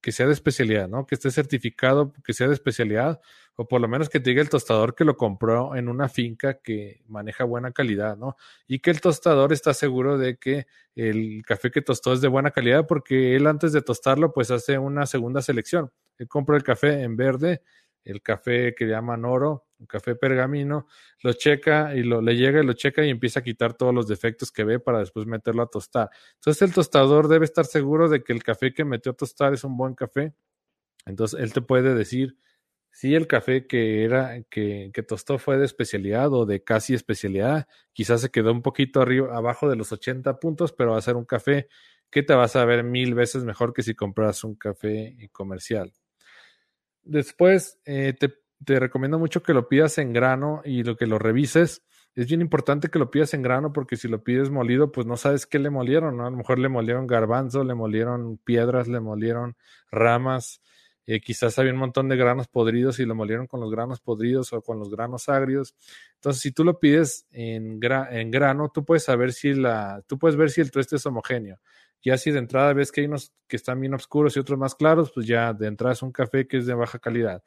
[0.00, 1.06] que sea de especialidad, ¿no?
[1.06, 3.20] Que esté certificado, que sea de especialidad,
[3.56, 6.54] o por lo menos que te diga el tostador que lo compró en una finca
[6.54, 8.36] que maneja buena calidad, ¿no?
[8.66, 12.50] Y que el tostador está seguro de que el café que tostó es de buena
[12.50, 15.90] calidad porque él antes de tostarlo pues hace una segunda selección.
[16.18, 17.62] Él compra el café en verde,
[18.04, 20.86] el café que llaman oro, café pergamino,
[21.22, 24.08] lo checa y lo, le llega y lo checa y empieza a quitar todos los
[24.08, 26.10] defectos que ve para después meterlo a tostar.
[26.34, 29.64] Entonces el tostador debe estar seguro de que el café que metió a tostar es
[29.64, 30.34] un buen café.
[31.06, 32.36] Entonces él te puede decir
[32.90, 37.68] si el café que era que, que tostó fue de especialidad o de casi especialidad,
[37.92, 41.16] quizás se quedó un poquito arriba abajo de los 80 puntos, pero va a ser
[41.16, 41.68] un café
[42.10, 45.92] que te va a saber mil veces mejor que si compras un café comercial.
[47.02, 48.34] Después eh, te
[48.64, 51.82] te recomiendo mucho que lo pidas en grano y lo que lo revises.
[52.14, 55.16] Es bien importante que lo pidas en grano porque si lo pides molido, pues no
[55.16, 56.26] sabes qué le molieron, ¿no?
[56.26, 59.56] A lo mejor le molieron garbanzo, le molieron piedras, le molieron
[59.90, 60.60] ramas,
[61.10, 64.52] eh, quizás había un montón de granos podridos y lo molieron con los granos podridos
[64.52, 65.74] o con los granos agrios.
[66.16, 70.50] Entonces, si tú lo pides en, grano, tú puedes saber si la, tú puedes ver
[70.50, 71.60] si el tueste es homogéneo.
[72.02, 74.74] Ya si de entrada ves que hay unos que están bien oscuros y otros más
[74.74, 77.42] claros, pues ya de entrada es un café que es de baja calidad.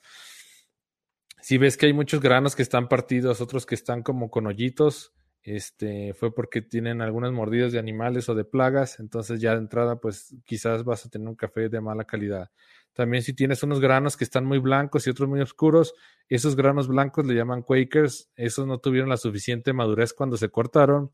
[1.41, 5.13] Si ves que hay muchos granos que están partidos, otros que están como con hoyitos,
[5.43, 9.99] este, fue porque tienen algunas mordidas de animales o de plagas, entonces ya de entrada,
[9.99, 12.51] pues quizás vas a tener un café de mala calidad.
[12.93, 15.95] También si tienes unos granos que están muy blancos y otros muy oscuros,
[16.29, 21.11] esos granos blancos le llaman Quakers, esos no tuvieron la suficiente madurez cuando se cortaron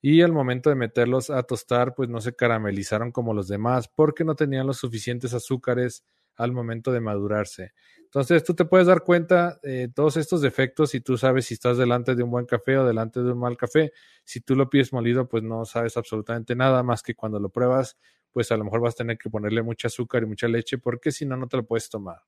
[0.00, 4.24] y al momento de meterlos a tostar, pues no se caramelizaron como los demás porque
[4.24, 6.04] no tenían los suficientes azúcares
[6.36, 7.72] al momento de madurarse.
[8.04, 11.76] Entonces tú te puedes dar cuenta de todos estos defectos y tú sabes si estás
[11.76, 13.92] delante de un buen café o delante de un mal café.
[14.24, 17.98] Si tú lo pides molido, pues no sabes absolutamente nada más que cuando lo pruebas,
[18.32, 21.10] pues a lo mejor vas a tener que ponerle mucho azúcar y mucha leche porque
[21.10, 22.18] si no, no te lo puedes tomar.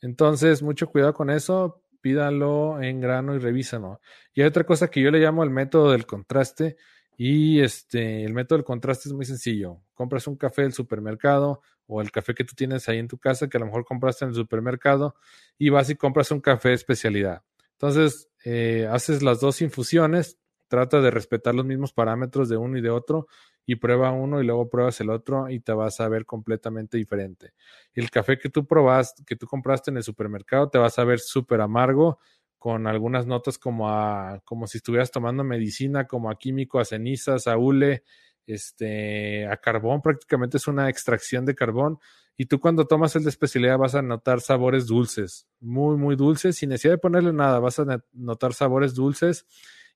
[0.00, 4.00] Entonces, mucho cuidado con eso, pídalo en grano y revísalo.
[4.34, 6.76] Y hay otra cosa que yo le llamo el método del contraste.
[7.16, 9.80] Y este, el método del contraste es muy sencillo.
[9.96, 13.48] Compras un café del supermercado o el café que tú tienes ahí en tu casa,
[13.48, 15.16] que a lo mejor compraste en el supermercado,
[15.58, 17.42] y vas y compras un café especialidad.
[17.72, 22.82] Entonces, eh, haces las dos infusiones, trata de respetar los mismos parámetros de uno y
[22.82, 23.26] de otro,
[23.66, 27.52] y prueba uno y luego pruebas el otro y te vas a ver completamente diferente.
[27.94, 31.18] El café que tú probaste, que tú compraste en el supermercado, te vas a ver
[31.18, 32.20] súper amargo,
[32.58, 37.46] con algunas notas como a, como si estuvieras tomando medicina, como a químico, a cenizas,
[37.46, 38.02] a hule,
[38.46, 41.98] este, a carbón, prácticamente es una extracción de carbón.
[42.36, 46.56] Y tú cuando tomas el de especialidad vas a notar sabores dulces, muy, muy dulces,
[46.56, 49.46] sin necesidad de ponerle nada, vas a notar sabores dulces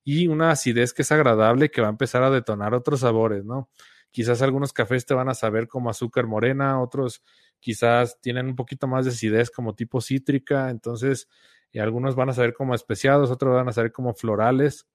[0.03, 3.69] y una acidez que es agradable que va a empezar a detonar otros sabores, ¿no?
[4.09, 7.23] Quizás algunos cafés te van a saber como azúcar morena, otros
[7.59, 11.27] quizás tienen un poquito más de acidez como tipo cítrica, entonces
[11.71, 14.87] y algunos van a saber como especiados, otros van a saber como florales.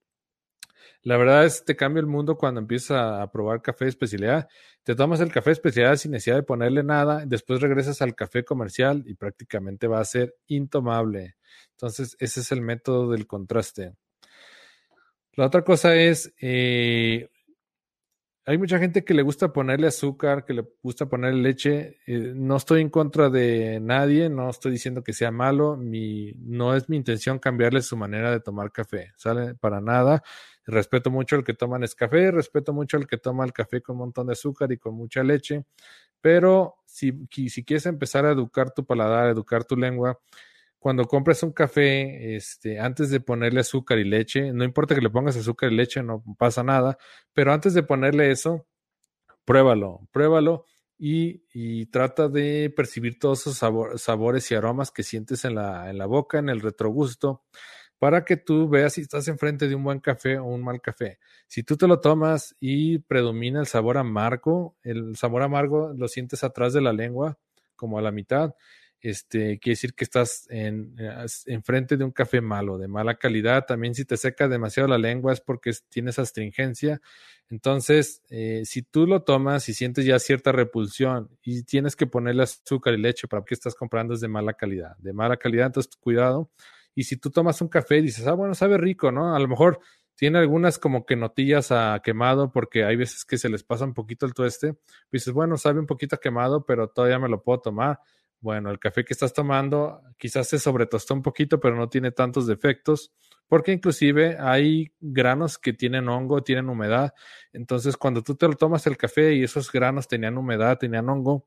[1.07, 4.49] La verdad es te cambia el mundo cuando empiezas a, probar café de especialidad.
[4.83, 8.45] Te tomas el café de especialidad sin necesidad de ponerle nada, después regresas al café
[8.45, 11.37] comercial y prácticamente va a ser intomable.
[11.71, 13.93] Entonces, ese es el método del contraste.
[15.35, 17.29] La otra cosa es, eh,
[18.49, 21.99] hay mucha gente que le gusta ponerle azúcar, que le gusta ponerle leche.
[22.07, 25.77] Eh, no estoy en contra de nadie, no estoy diciendo que sea malo.
[25.77, 29.57] Mi, no es mi intención cambiarle su manera de tomar café, ¿sale?
[29.57, 30.23] Para nada.
[30.65, 34.01] Respeto mucho al que toma café, respeto mucho al que toma el café con un
[34.03, 35.65] montón de azúcar y con mucha leche.
[36.21, 40.21] Pero si, si quieres empezar a educar tu paladar, educar tu lengua,
[40.87, 45.11] cuando compras un café, este, antes de ponerle azúcar y leche, no importa que le
[45.11, 46.97] pongas azúcar y leche, no pasa nada,
[47.33, 48.69] pero antes de ponerle eso,
[49.45, 50.65] pruébalo, pruébalo
[50.97, 56.07] y, trata de percibir todos esos sabores y aromas que sientes en la, en la
[56.07, 57.43] boca, en el retrogusto,
[57.99, 61.19] para que tú veas si estás enfrente de un buen café o un mal café.
[61.49, 66.45] Si tú te lo tomas y predomina el sabor amargo, el sabor amargo lo sientes
[66.45, 67.41] atrás de la lengua,
[67.75, 68.55] como a la mitad,
[69.09, 73.65] este, quiere decir que estás en, eh, frente de un café malo, de mala calidad.
[73.65, 77.01] También si te seca demasiado la lengua es porque tienes astringencia.
[77.49, 82.43] Entonces, eh, si tú lo tomas y sientes ya cierta repulsión y tienes que ponerle
[82.43, 85.95] azúcar y leche para que estás comprando es de mala calidad, de mala calidad, entonces
[85.97, 86.51] cuidado.
[86.95, 89.37] Y si tú tomas un café y dices, ah, bueno, sabe rico, ¿no?
[89.37, 89.79] A lo mejor
[90.17, 93.95] tiene algunas como que notillas a quemado porque hay veces que se les pasa un
[93.95, 94.77] poquito el tueste.
[95.13, 98.01] dices, bueno, sabe un poquito quemado, pero todavía me lo puedo tomar
[98.41, 102.47] bueno, el café que estás tomando quizás se sobretostó un poquito, pero no tiene tantos
[102.47, 103.13] defectos,
[103.49, 107.15] porque inclusive hay granos que tienen hongo, tienen humedad.
[107.53, 111.47] Entonces, cuando tú te lo tomas el café y esos granos tenían humedad, tenían hongo,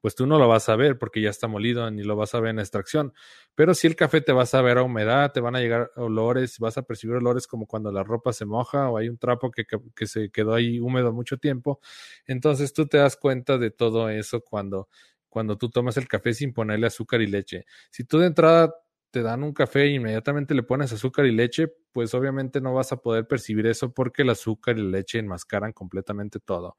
[0.00, 2.40] pues tú no lo vas a ver porque ya está molido ni lo vas a
[2.40, 3.12] ver en extracción.
[3.56, 6.58] Pero si el café te vas a ver a humedad, te van a llegar olores,
[6.60, 9.64] vas a percibir olores como cuando la ropa se moja o hay un trapo que,
[9.64, 11.80] que se quedó ahí húmedo mucho tiempo.
[12.26, 14.88] Entonces tú te das cuenta de todo eso cuando
[15.28, 17.64] cuando tú tomas el café sin ponerle azúcar y leche.
[17.90, 18.74] Si tú de entrada
[19.10, 22.92] te dan un café e inmediatamente le pones azúcar y leche, pues obviamente no vas
[22.92, 26.76] a poder percibir eso porque el azúcar y la leche enmascaran completamente todo.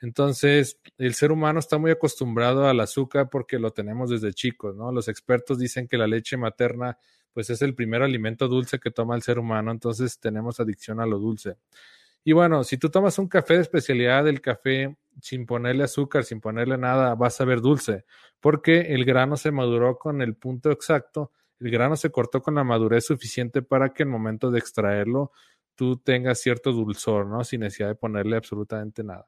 [0.00, 4.92] Entonces, el ser humano está muy acostumbrado al azúcar porque lo tenemos desde chicos, ¿no?
[4.92, 6.96] Los expertos dicen que la leche materna
[7.32, 11.06] pues es el primer alimento dulce que toma el ser humano, entonces tenemos adicción a
[11.06, 11.56] lo dulce.
[12.24, 16.40] Y bueno, si tú tomas un café de especialidad, el café sin ponerle azúcar, sin
[16.40, 18.04] ponerle nada, vas a ver dulce,
[18.40, 22.64] porque el grano se maduró con el punto exacto, el grano se cortó con la
[22.64, 25.32] madurez suficiente para que el momento de extraerlo
[25.74, 27.44] tú tengas cierto dulzor, ¿no?
[27.44, 29.26] Sin necesidad de ponerle absolutamente nada.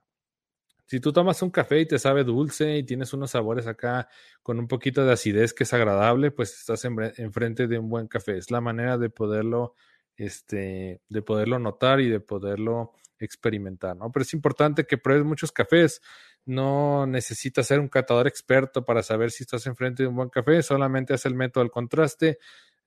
[0.87, 4.09] Si tú tomas un café y te sabe dulce y tienes unos sabores acá
[4.43, 8.37] con un poquito de acidez que es agradable, pues estás enfrente de un buen café.
[8.37, 9.75] Es la manera de poderlo
[10.17, 12.93] este, de poderlo notar y de poderlo
[13.25, 14.11] experimentar, ¿no?
[14.11, 16.01] Pero es importante que pruebes muchos cafés.
[16.45, 20.63] No necesitas ser un catador experto para saber si estás enfrente de un buen café,
[20.63, 22.39] solamente haz el método del contraste.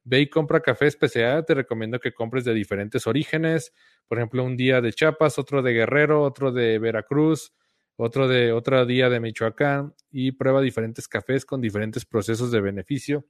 [0.04, 1.46] Ve y compra café especial.
[1.46, 3.74] Te recomiendo que compres de diferentes orígenes.
[4.08, 7.54] Por ejemplo, un día de Chiapas, otro de Guerrero, otro de Veracruz,
[7.96, 13.26] otro de otro día de Michoacán y prueba diferentes cafés con diferentes procesos de beneficio.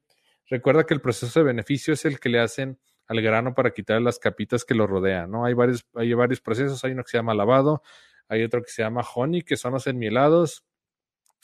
[0.48, 4.02] Recuerda que el proceso de beneficio es el que le hacen al grano para quitar
[4.02, 5.46] las capitas que lo rodean, ¿no?
[5.46, 7.82] Hay varios, hay varios procesos, hay uno que se llama lavado,
[8.28, 10.66] hay otro que se llama honey, que son los enmielados,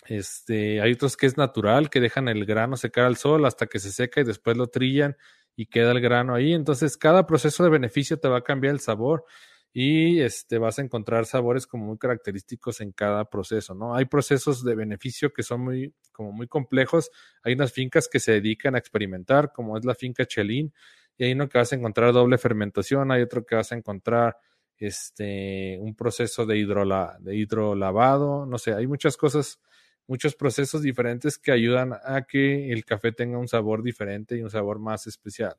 [0.08, 3.80] este, hay otros que es natural, que dejan el grano secar al sol hasta que
[3.80, 5.16] se seca y después lo trillan
[5.56, 6.54] y queda el grano ahí.
[6.54, 9.26] Entonces, cada proceso de beneficio te va a cambiar el sabor
[9.74, 13.96] y este, vas a encontrar sabores como muy característicos en cada proceso, ¿no?
[13.96, 17.10] Hay procesos de beneficio que son muy, como muy complejos.
[17.44, 20.74] Hay unas fincas que se dedican a experimentar, como es la finca Chelín,
[21.22, 24.38] y hay uno que vas a encontrar doble fermentación, hay otro que vas a encontrar
[24.76, 29.62] este, un proceso de, hidrola, de hidrolavado, no sé, hay muchas cosas,
[30.08, 34.50] muchos procesos diferentes que ayudan a que el café tenga un sabor diferente y un
[34.50, 35.56] sabor más especial.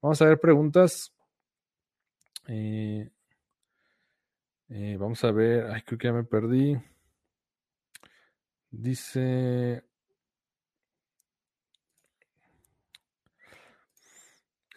[0.00, 1.12] Vamos a ver preguntas.
[2.48, 3.10] Eh,
[4.70, 6.74] eh, vamos a ver, ay, creo que ya me perdí.
[8.70, 9.84] Dice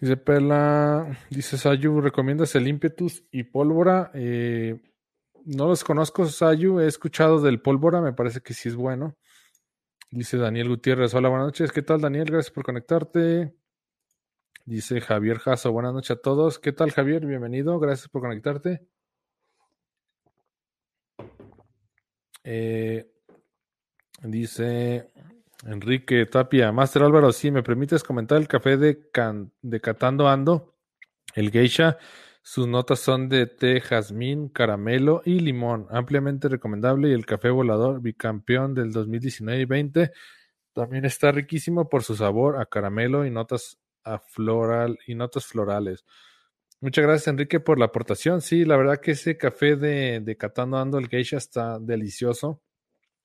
[0.05, 4.11] Dice Perla, dice Sayu, ¿recomiendas el ímpetus y pólvora?
[4.13, 4.79] Eh,
[5.45, 9.17] no los conozco, Sayu, he escuchado del pólvora, me parece que sí es bueno.
[10.11, 12.25] Dice Daniel Gutiérrez, hola, buenas noches, ¿qué tal Daniel?
[12.25, 13.55] Gracias por conectarte.
[14.63, 16.59] Dice Javier Jasso, buenas noches a todos.
[16.59, 17.25] ¿Qué tal Javier?
[17.25, 18.85] Bienvenido, gracias por conectarte.
[22.43, 23.11] Eh,
[24.21, 25.11] dice
[25.65, 29.09] Enrique Tapia, Master Álvaro, si me permites comentar el café de,
[29.61, 30.75] de Catando Ando,
[31.33, 31.97] el geisha.
[32.43, 37.09] Sus notas son de té, jazmín, caramelo y limón, ampliamente recomendable.
[37.09, 40.11] Y el café volador, bicampeón del 2019 y 20,
[40.73, 46.05] también está riquísimo por su sabor a caramelo y notas a floral y notas florales.
[46.81, 48.41] Muchas gracias, Enrique, por la aportación.
[48.41, 52.61] Sí, la verdad que ese café de, de Catando Ando, el geisha, está delicioso.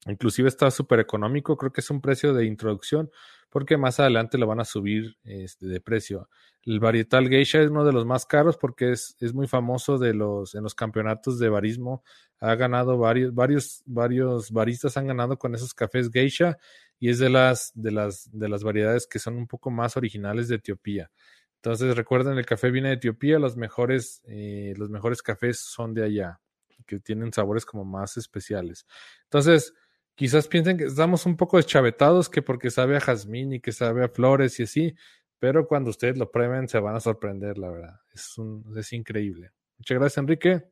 [0.06, 3.10] Inclusive está súper económico, creo que es un precio de introducción,
[3.50, 6.30] porque más adelante lo van a subir este, de precio.
[6.62, 10.18] El varietal geisha es uno de los más caros porque es, es muy famoso en
[10.18, 12.02] los campeonatos de barismo.
[12.38, 16.58] Ha ganado varios, varios, varios baristas han ganado con esos cafés geisha
[16.98, 20.48] y es de las, de las, de las variedades que son un poco más originales
[20.48, 21.10] de Etiopía.
[21.56, 26.04] Entonces recuerden, el café viene de Etiopía, los mejores, eh, los mejores cafés son de
[26.04, 26.40] allá,
[26.86, 28.86] que tienen sabores como más especiales.
[29.24, 29.74] Entonces,
[30.20, 34.04] Quizás piensen que estamos un poco deschavetados, que porque sabe a jazmín y que sabe
[34.04, 34.94] a flores y así,
[35.38, 38.00] pero cuando ustedes lo prueben se van a sorprender, la verdad.
[38.12, 39.52] Es, un, es increíble.
[39.78, 40.64] Muchas gracias, Enrique.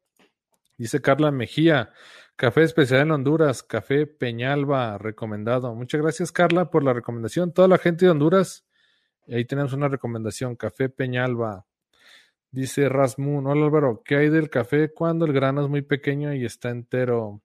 [0.77, 1.95] Dice Carla Mejía,
[2.37, 5.75] café especial en Honduras, café Peñalba, recomendado.
[5.75, 7.55] Muchas gracias, Carla, por la recomendación.
[7.55, 8.67] Toda la gente de Honduras,
[9.29, 11.65] ahí tenemos una recomendación, café Peñalba.
[12.51, 16.45] Dice Rasmun, hola Álvaro, ¿qué hay del café cuando el grano es muy pequeño y
[16.45, 17.41] está entero?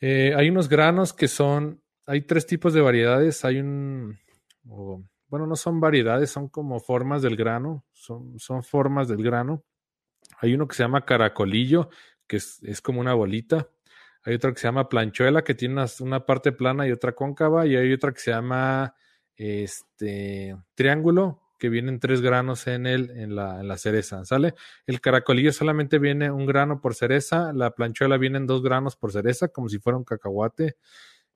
[0.00, 3.44] Eh, hay unos granos que son, hay tres tipos de variedades.
[3.44, 4.18] Hay un,
[4.62, 9.64] bueno, no son variedades, son como formas del grano, son, son formas del grano.
[10.40, 11.90] Hay uno que se llama caracolillo,
[12.26, 13.68] que es, es como una bolita.
[14.24, 17.66] Hay otro que se llama planchuela, que tiene una, una, parte plana y otra cóncava.
[17.66, 18.94] Y hay otra que se llama
[19.36, 24.54] este, triángulo, que vienen tres granos en, el, en, la, en la cereza, ¿sale?
[24.86, 29.48] El caracolillo solamente viene un grano por cereza, la planchuela vienen dos granos por cereza,
[29.48, 30.76] como si fuera un cacahuate,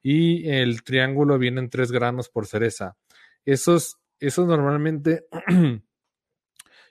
[0.03, 2.97] y el triángulo vienen tres granos por cereza.
[3.45, 5.27] Esos, esos normalmente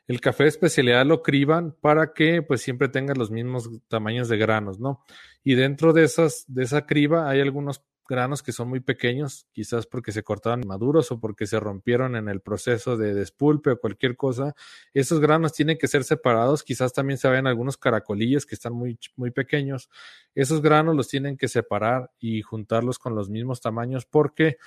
[0.08, 4.38] el café de especialidad lo criban para que pues siempre tengan los mismos tamaños de
[4.38, 5.04] granos, ¿no?
[5.44, 9.88] Y dentro de esas, de esa criba hay algunos granos que son muy pequeños, quizás
[9.88, 14.16] porque se cortaron maduros o porque se rompieron en el proceso de despulpe o cualquier
[14.16, 14.54] cosa.
[14.94, 19.00] Esos granos tienen que ser separados, quizás también se vean algunos caracolillos que están muy,
[19.16, 19.90] muy pequeños.
[20.36, 24.58] Esos granos los tienen que separar y juntarlos con los mismos tamaños porque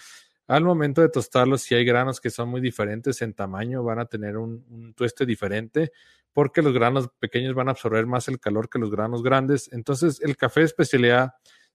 [0.46, 4.06] al momento de tostarlos, si hay granos que son muy diferentes en tamaño, van a
[4.06, 5.92] tener un, un tueste diferente
[6.34, 9.72] porque los granos pequeños van a absorber más el calor que los granos grandes.
[9.72, 11.34] Entonces, el café de especialidad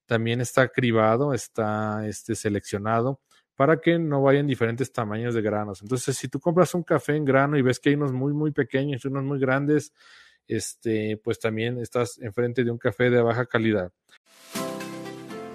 [0.10, 3.22] también está cribado, está este, seleccionado
[3.56, 5.84] para que no vayan diferentes tamaños de granos.
[5.84, 8.52] Entonces, si tú compras un café en grano y ves que hay unos muy, muy
[8.52, 9.94] pequeños y unos muy grandes,
[10.48, 13.92] este, pues también estás enfrente de un café de baja calidad.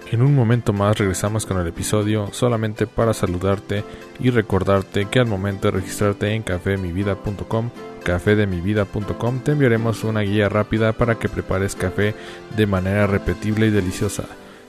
[0.09, 3.83] En un momento más regresamos con el episodio solamente para saludarte
[4.21, 7.71] y recordarte que al momento de registrarte en cafemivida.com
[8.05, 12.13] cafedemivida.com te enviaremos una guía rápida para que prepares café
[12.55, 14.25] de manera repetible y deliciosa.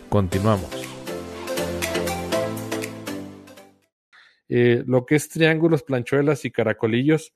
[0.09, 0.71] Continuamos.
[4.49, 7.35] Eh, lo que es triángulos, planchuelas y caracolillos,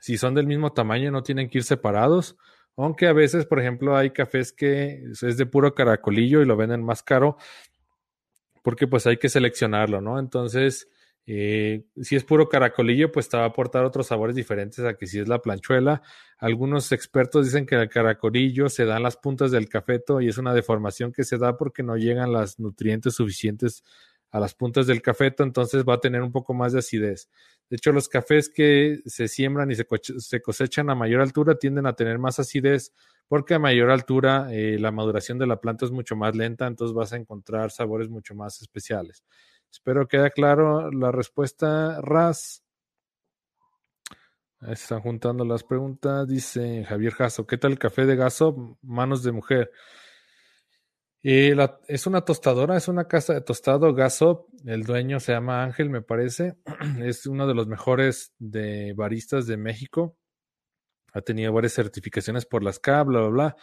[0.00, 2.36] si son del mismo tamaño, no tienen que ir separados
[2.76, 6.82] Aunque a veces, por ejemplo, hay cafés que es de puro caracolillo y lo venden
[6.82, 7.36] más caro
[8.62, 10.18] porque pues hay que seleccionarlo, ¿no?
[10.18, 10.88] Entonces,
[11.32, 15.06] eh, si es puro caracolillo, pues te va a aportar otros sabores diferentes a que
[15.06, 16.02] si es la planchuela.
[16.38, 20.38] Algunos expertos dicen que el caracolillo se da en las puntas del cafeto y es
[20.38, 23.84] una deformación que se da porque no llegan los nutrientes suficientes
[24.32, 27.28] a las puntas del cafeto, entonces va a tener un poco más de acidez.
[27.68, 31.94] De hecho, los cafés que se siembran y se, cosechan a mayor altura tienden a
[31.94, 32.92] tener más acidez
[33.28, 36.92] porque a mayor altura eh, la maduración de la planta es mucho más lenta, entonces
[36.92, 39.22] vas a encontrar sabores mucho más especiales.
[39.70, 42.62] Espero que quede claro la respuesta, Raz.
[44.60, 46.28] Ahí se están juntando las preguntas.
[46.28, 48.78] Dice Javier Jasso, ¿qué tal el café de gaso?
[48.82, 49.70] Manos de mujer.
[51.22, 51.54] Eh,
[51.86, 54.48] es una tostadora, es una casa de tostado Gasop.
[54.64, 56.56] El dueño se llama Ángel, me parece.
[57.04, 60.16] Es uno de los mejores de baristas de México.
[61.12, 63.56] Ha tenido varias certificaciones por las K, bla, bla, bla.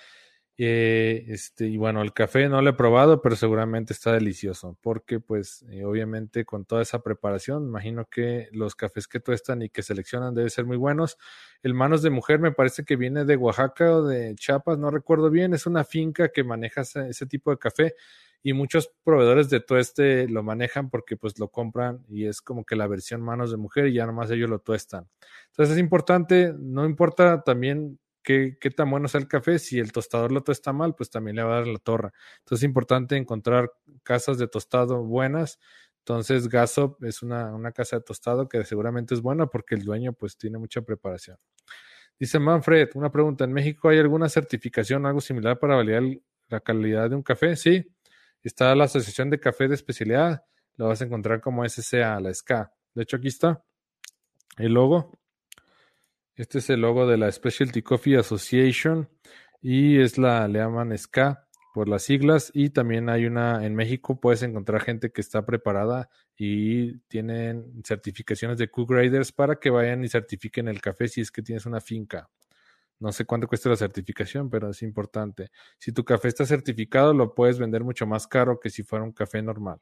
[0.60, 5.20] Eh, este, y bueno, el café no lo he probado, pero seguramente está delicioso, porque
[5.20, 9.84] pues eh, obviamente con toda esa preparación, imagino que los cafés que tuestan y que
[9.84, 11.18] seleccionan deben ser muy buenos.
[11.62, 15.30] El Manos de Mujer me parece que viene de Oaxaca o de Chiapas, no recuerdo
[15.30, 17.94] bien, es una finca que maneja ese, tipo de café
[18.42, 22.76] y muchos proveedores de tueste lo manejan porque pues lo compran y es como que
[22.76, 25.08] la versión Manos de Mujer y ya nomás ellos lo tuestan.
[25.52, 29.58] Entonces es importante, no importa también qué, tan bueno sea el café.
[29.60, 32.12] Si el tostador lo tosta mal, pues también le va a dar la torra.
[32.40, 33.72] Entonces es importante encontrar
[34.04, 35.60] casas de tostado buenas.
[36.00, 40.14] Entonces Gasop es una, una casa de tostado que seguramente es buena porque el dueño
[40.14, 41.38] pues tiene mucha preparación.
[42.20, 46.04] Dice Manfred, una pregunta, ¿en México hay alguna certificación algo similar para validar
[46.50, 47.56] la calidad de un café?
[47.56, 47.86] Sí,
[48.42, 50.44] está la Asociación de Café de Especialidad,
[50.78, 52.72] lo vas a encontrar como SCA, la SCA.
[52.96, 53.64] De hecho, aquí está
[54.58, 55.12] el logo.
[56.38, 59.10] Este es el logo de la Specialty Coffee Association
[59.60, 64.20] y es la, le llaman SCA por las siglas y también hay una en México,
[64.20, 70.04] puedes encontrar gente que está preparada y tienen certificaciones de cook graders para que vayan
[70.04, 72.30] y certifiquen el café si es que tienes una finca.
[73.00, 75.50] No sé cuánto cuesta la certificación, pero es importante.
[75.80, 79.12] Si tu café está certificado, lo puedes vender mucho más caro que si fuera un
[79.12, 79.80] café normal.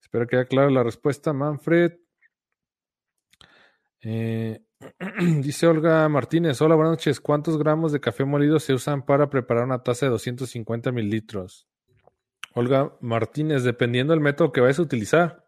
[0.00, 1.94] Espero que haya claro la respuesta, Manfred.
[4.00, 4.65] Eh,
[5.42, 7.20] Dice Olga Martínez, hola, buenas noches.
[7.20, 11.66] ¿Cuántos gramos de café molido se usan para preparar una taza de 250 mililitros?
[12.54, 15.44] Olga Martínez, dependiendo del método que vayas a utilizar.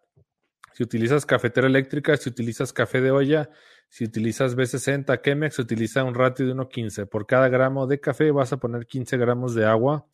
[0.72, 3.50] Si utilizas cafetera eléctrica, si utilizas café de olla,
[3.88, 7.08] si utilizas B60 Chemex, utiliza un ratio de 1.15.
[7.08, 10.06] Por cada gramo de café vas a poner 15 gramos de agua.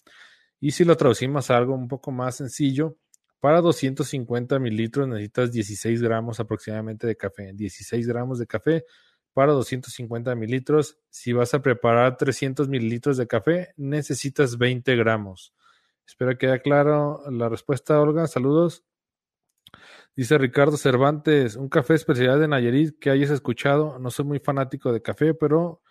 [0.60, 2.96] Y si lo traducimos a algo un poco más sencillo,
[3.44, 7.52] para 250 mililitros necesitas 16 gramos aproximadamente de café.
[7.52, 8.86] 16 gramos de café
[9.34, 10.98] para 250 mililitros.
[11.10, 15.52] Si vas a preparar 300 mililitros de café, necesitas 20 gramos.
[16.06, 18.26] Espero que quede claro la respuesta, Olga.
[18.28, 18.82] Saludos.
[20.16, 23.98] Dice Ricardo Cervantes, un café especial de Nayarit que hayas escuchado.
[23.98, 25.82] No soy muy fanático de café, pero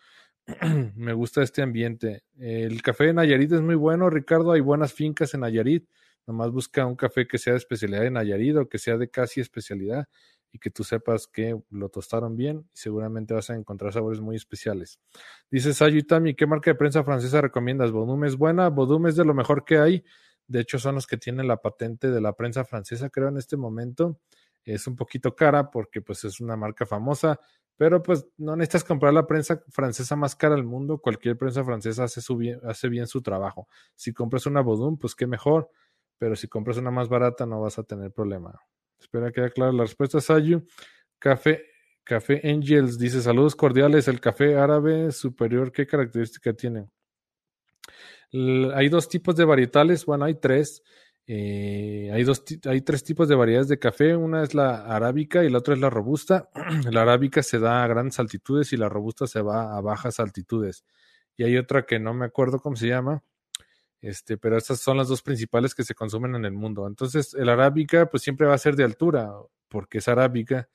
[0.95, 2.23] me gusta este ambiente.
[2.35, 4.53] El café de Nayarit es muy bueno, Ricardo.
[4.53, 5.87] Hay buenas fincas en Nayarit.
[6.25, 10.07] Nomás busca un café que sea de especialidad de Nayarit que sea de casi especialidad
[10.53, 14.35] y que tú sepas que lo tostaron bien y seguramente vas a encontrar sabores muy
[14.35, 14.99] especiales.
[15.49, 17.91] Dice Sayutami, ¿qué marca de prensa francesa recomiendas?
[17.91, 20.03] Bodum es buena, Bodum es de lo mejor que hay.
[20.47, 23.57] De hecho, son los que tienen la patente de la prensa francesa, creo, en este
[23.57, 24.19] momento.
[24.63, 27.39] Es un poquito cara porque pues es una marca famosa,
[27.75, 30.99] pero pues no necesitas comprar la prensa francesa más cara del mundo.
[30.99, 33.67] Cualquier prensa francesa hace, su bien, hace bien su trabajo.
[33.95, 35.71] Si compras una Bodum, pues qué mejor
[36.23, 38.57] pero si compras una más barata no vas a tener problema.
[38.97, 40.65] Espera que clara la respuesta, Sayu.
[41.19, 41.65] Café,
[42.01, 44.07] Café Angels dice: Saludos cordiales.
[44.07, 46.87] El café árabe superior, ¿qué característica tiene?
[48.73, 50.81] hay dos tipos de varietales, bueno, hay tres.
[51.27, 54.15] Eh, hay, dos, hay tres tipos de variedades de café.
[54.15, 56.49] Una es la arábica y la otra es la robusta.
[56.89, 60.85] la arábica se da a grandes altitudes y la robusta se va a bajas altitudes.
[61.35, 63.23] Y hay otra que no me acuerdo cómo se llama,
[64.03, 66.85] este, pero estas son las dos principales que se consumen en el mundo.
[66.87, 69.31] Entonces, el arábica, pues siempre va a ser de altura,
[69.69, 70.67] porque es arábica.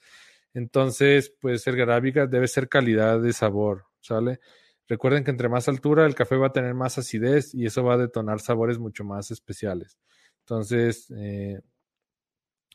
[0.54, 4.40] Entonces, pues el arábica debe ser calidad de sabor, ¿sale?
[4.88, 7.94] Recuerden que entre más altura el café va a tener más acidez y eso va
[7.94, 9.98] a detonar sabores mucho más especiales.
[10.40, 11.60] Entonces, eh,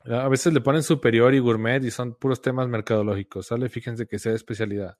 [0.06, 3.70] a veces le ponen superior y gourmet y son puros temas mercadológicos, ¿sale?
[3.70, 5.00] Fíjense que sea de especialidad.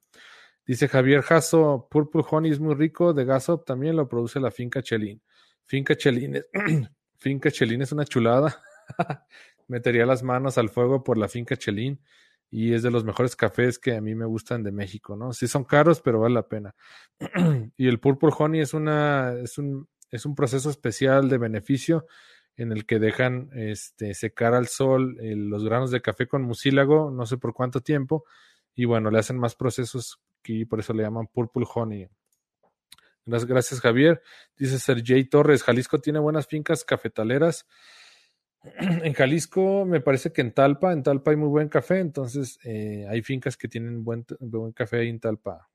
[0.66, 4.82] Dice Javier Jasso, Purple Honey es muy rico, de Gasop también lo produce la finca
[4.82, 5.22] Chelín.
[5.66, 6.48] Finca Chelín es,
[7.20, 8.62] finca Chelín es una chulada.
[9.68, 12.02] Metería las manos al fuego por la finca Chelín.
[12.50, 15.34] y es de los mejores cafés que a mí me gustan de México, ¿no?
[15.34, 16.76] Sí son caros, pero vale la pena.
[17.78, 22.06] y el Purple Honey es, una, es, un, es un proceso especial de beneficio
[22.56, 27.26] en el que dejan este, secar al sol los granos de café con mucílago, no
[27.26, 28.26] sé por cuánto tiempo,
[28.76, 32.08] y bueno, le hacen más procesos que por eso le llaman Purple Honey.
[33.26, 34.22] Gracias, gracias Javier.
[34.58, 37.68] Dice Sergey Torres, Jalisco tiene buenas fincas cafetaleras.
[39.04, 43.06] En Jalisco me parece que en Talpa, en Talpa hay muy buen café, entonces eh,
[43.10, 45.70] hay fincas que tienen buen, buen café ahí en Talpa.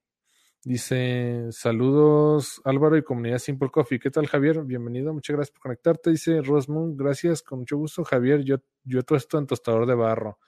[0.64, 4.01] Dice, saludos Álvaro y comunidad Simple Coffee.
[4.01, 4.64] ¿Qué tal Javier?
[4.64, 6.11] Bienvenido, muchas gracias por conectarte.
[6.11, 8.42] Dice Rosmund, gracias, con mucho gusto Javier.
[8.42, 10.38] Yo, yo esto en tostador de barro.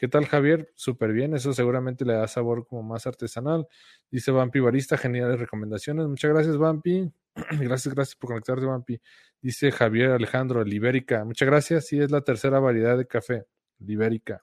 [0.00, 0.72] ¿Qué tal Javier?
[0.76, 3.68] Súper bien, eso seguramente le da sabor como más artesanal.
[4.10, 6.06] Dice Vampi Barista, geniales recomendaciones.
[6.08, 7.12] Muchas gracias Vampi.
[7.60, 8.98] gracias, gracias por conectarte Vampi.
[9.42, 11.22] Dice Javier Alejandro, Libérica.
[11.26, 11.86] Muchas gracias.
[11.86, 13.44] Sí, es la tercera variedad de café,
[13.78, 14.42] Libérica.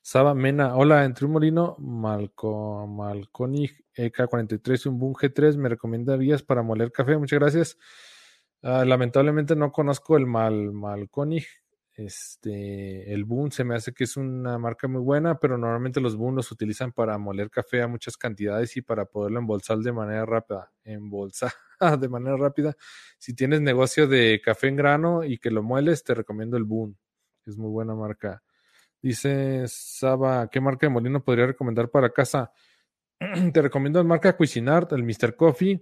[0.00, 6.42] Saba Mena, hola, entre un molino Malco, Malconig EK43 y un Boom G3, ¿me recomendarías
[6.42, 7.18] para moler café?
[7.18, 7.78] Muchas gracias.
[8.62, 10.72] Ah, lamentablemente no conozco el Mal.
[11.94, 16.16] Este, el Boom se me hace que es una marca muy buena, pero normalmente los
[16.16, 20.24] Boom los utilizan para moler café a muchas cantidades y para poderlo embolsar de manera
[20.24, 20.72] rápida.
[20.84, 21.52] Embolsar
[22.00, 22.74] de manera rápida.
[23.18, 26.96] Si tienes negocio de café en grano y que lo mueles, te recomiendo el Boom.
[27.44, 28.42] Es muy buena marca.
[29.02, 32.52] Dice Saba, ¿qué marca de molino podría recomendar para casa?
[33.52, 35.36] Te recomiendo la marca Cuisinart, el Mr.
[35.36, 35.80] Coffee.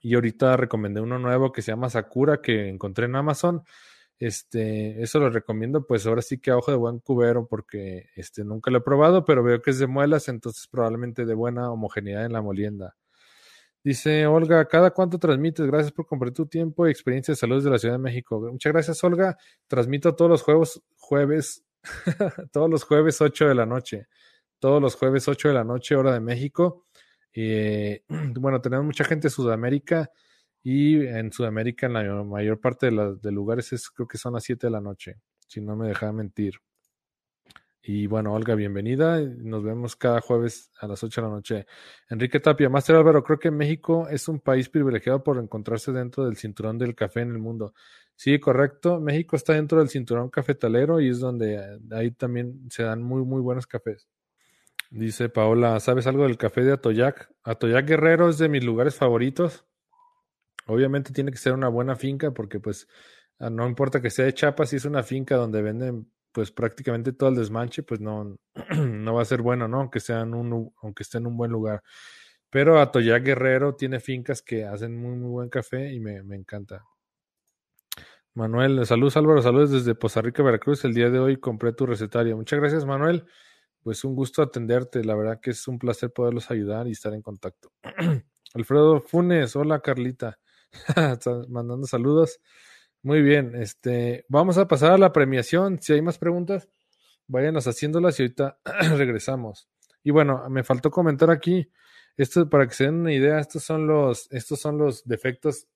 [0.00, 3.62] Y ahorita recomendé uno nuevo que se llama Sakura que encontré en Amazon.
[4.20, 8.44] Este, eso lo recomiendo, pues ahora sí que a ojo de buen cubero, porque este
[8.44, 12.26] nunca lo he probado, pero veo que es de muelas, entonces probablemente de buena homogeneidad
[12.26, 12.96] en la molienda.
[13.82, 15.66] Dice Olga, ¿cada cuánto transmites?
[15.66, 18.38] Gracias por compartir tu tiempo y experiencia de salud de la Ciudad de México.
[18.52, 19.38] Muchas gracias, Olga.
[19.66, 21.64] Transmito todos los juegos, jueves
[22.52, 24.08] todos los jueves 8 de la noche.
[24.58, 26.84] Todos los jueves 8 de la noche, hora de México.
[27.32, 28.04] Eh,
[28.38, 30.10] bueno, tenemos mucha gente de Sudamérica
[30.62, 34.44] y en Sudamérica, en la mayor parte de, los lugares, es, creo que son las
[34.44, 36.54] 7 de la noche, si no me deja mentir.
[37.82, 39.20] Y bueno, Olga, bienvenida.
[39.20, 41.66] Nos vemos cada jueves a las 8 de la noche.
[42.10, 46.36] Enrique Tapia, Master Álvaro, creo que México es un país privilegiado por encontrarse dentro del
[46.36, 47.72] cinturón del café en el mundo.
[48.14, 49.00] Sí, correcto.
[49.00, 53.40] México está dentro del cinturón cafetalero y es donde ahí también se dan muy, muy
[53.40, 54.08] buenos cafés.
[54.90, 57.30] Dice Paola, ¿sabes algo del café de Atoyac?
[57.44, 59.64] Atoyac Guerrero es de mis lugares favoritos.
[60.70, 62.86] Obviamente tiene que ser una buena finca porque pues
[63.38, 67.12] ah, no importa que sea de Chiapas, si es una finca donde venden pues prácticamente
[67.12, 68.36] todo el desmanche, pues no,
[68.76, 69.80] no va a ser bueno, ¿no?
[69.80, 71.82] Aunque, sean un, aunque esté en un buen lugar.
[72.50, 76.84] Pero Atoyac Guerrero tiene fincas que hacen muy, muy buen café y me, me encanta.
[78.34, 80.84] Manuel, saludos Álvaro, saludos desde Poza Rica, Veracruz.
[80.84, 82.36] El día de hoy compré tu recetario.
[82.36, 83.24] Muchas gracias, Manuel.
[83.82, 85.02] Pues un gusto atenderte.
[85.04, 87.72] La verdad que es un placer poderlos ayudar y estar en contacto.
[88.54, 90.38] Alfredo Funes, hola Carlita.
[91.48, 92.40] mandando saludos.
[93.02, 95.80] Muy bien, este, vamos a pasar a la premiación.
[95.80, 96.68] Si hay más preguntas,
[97.26, 98.58] váyanos haciéndolas y ahorita
[98.96, 99.68] regresamos.
[100.02, 101.70] Y bueno, me faltó comentar aquí,
[102.16, 105.66] esto para que se den una idea, estos son los, estos son los defectos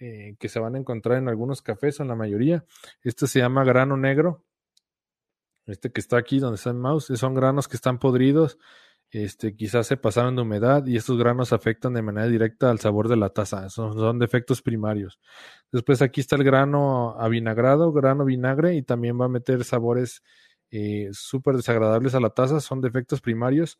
[0.00, 2.64] eh, que se van a encontrar en algunos cafés o en la mayoría.
[3.02, 4.44] Este se llama grano negro.
[5.66, 8.58] Este que está aquí donde está el mouse, son granos que están podridos,
[9.12, 13.08] este, quizás se pasaron de humedad y estos granos afectan de manera directa al sabor
[13.08, 13.68] de la taza.
[13.68, 15.20] Son, defectos primarios.
[15.70, 20.22] Después aquí está el grano avinagrado, grano vinagre y también va a meter sabores
[20.70, 22.60] eh, súper desagradables a la taza.
[22.60, 23.78] Son defectos primarios.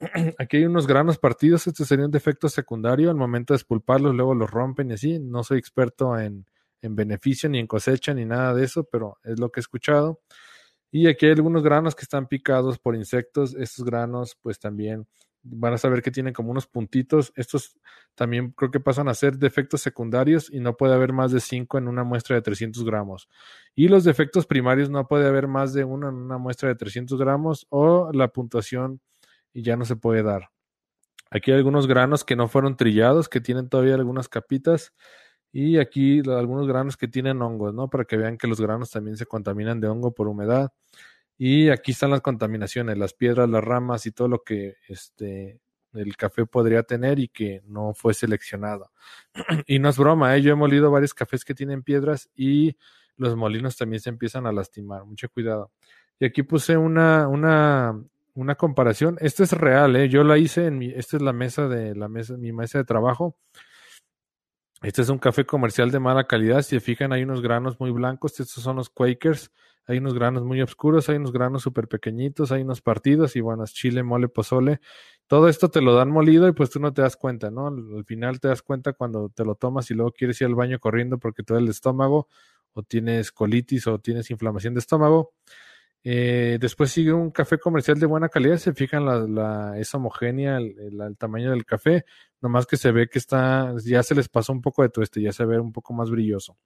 [0.38, 4.34] aquí hay unos granos partidos, este sería un defecto secundario, al momento de espulparlos luego
[4.34, 6.46] los rompen y así, no soy experto en,
[6.80, 10.20] en beneficio ni en cosecha ni nada de eso, pero es lo que he escuchado.
[10.90, 15.06] Y aquí hay algunos granos que están picados por insectos, estos granos pues también
[15.42, 17.78] van a saber que tienen como unos puntitos, estos
[18.14, 21.78] también creo que pasan a ser defectos secundarios y no puede haber más de 5
[21.78, 23.28] en una muestra de 300 gramos.
[23.74, 27.18] Y los defectos primarios no puede haber más de uno en una muestra de 300
[27.18, 29.00] gramos o la puntuación
[29.54, 30.50] ya no se puede dar.
[31.30, 34.92] Aquí hay algunos granos que no fueron trillados, que tienen todavía algunas capitas.
[35.52, 37.88] Y aquí algunos granos que tienen hongos, ¿no?
[37.88, 40.72] Para que vean que los granos también se contaminan de hongo por humedad.
[41.36, 45.60] Y aquí están las contaminaciones, las piedras, las ramas y todo lo que este,
[45.94, 48.90] el café podría tener y que no fue seleccionado.
[49.66, 50.42] y no es broma, ¿eh?
[50.42, 52.76] yo he molido varios cafés que tienen piedras y
[53.16, 55.04] los molinos también se empiezan a lastimar.
[55.04, 55.72] Mucho cuidado.
[56.18, 57.98] Y aquí puse una, una,
[58.34, 59.16] una comparación.
[59.20, 60.08] Esto es real, ¿eh?
[60.08, 62.84] Yo la hice en mi, esta es la mesa de la mesa, mi mesa de
[62.84, 63.36] trabajo.
[64.82, 66.62] Este es un café comercial de mala calidad.
[66.62, 68.40] Si se fijan, hay unos granos muy blancos.
[68.40, 69.52] Estos son los Quakers.
[69.86, 73.64] hay unos granos muy oscuros, hay unos granos súper pequeñitos, hay unos partidos y bueno,
[73.64, 74.80] es chile, mole, pozole.
[75.26, 77.68] Todo esto te lo dan molido y pues tú no te das cuenta, ¿no?
[77.68, 80.78] Al final te das cuenta cuando te lo tomas y luego quieres ir al baño
[80.78, 82.28] corriendo porque te duele el estómago
[82.72, 85.32] o tienes colitis o tienes inflamación de estómago.
[86.02, 88.56] Eh, después sigue un café comercial de buena calidad.
[88.56, 92.04] Se fijan, la, la es homogénea el, tamaño del café.
[92.40, 95.32] Nomás que se ve que está, ya se les pasó un poco de tueste, ya
[95.32, 96.56] se ve un poco más brilloso.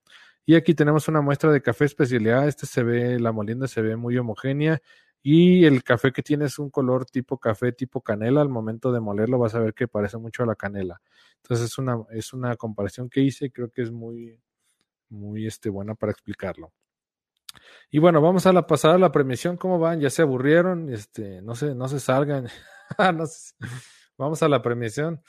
[0.47, 2.47] Y aquí tenemos una muestra de café especialidad.
[2.47, 4.81] Este se ve, la molienda se ve muy homogénea.
[5.23, 8.43] Y el café que tiene es un color tipo café, tipo canela.
[8.43, 11.01] Al momento de molerlo vas a ver que parece mucho a la canela.
[11.43, 13.51] Entonces es una, es una comparación que hice.
[13.51, 14.39] Creo que es muy,
[15.09, 16.73] muy este, buena para explicarlo.
[17.91, 20.01] Y bueno, vamos a la pasada la premiación, ¿cómo van?
[20.01, 20.93] ¿Ya se aburrieron?
[20.93, 22.49] Este, no se, no se salgan.
[24.17, 25.23] Vamos a la premiación.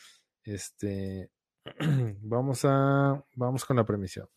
[0.45, 1.29] Este,
[2.21, 4.27] vamos a, vamos con la premiación.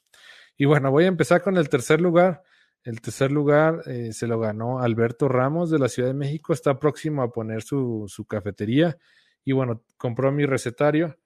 [0.57, 2.43] Y bueno, voy a empezar con el tercer lugar.
[2.83, 6.53] El tercer lugar eh, se lo ganó Alberto Ramos de la Ciudad de México.
[6.53, 8.99] Está próximo a poner su, su cafetería.
[9.45, 11.17] Y bueno, compró mi recetario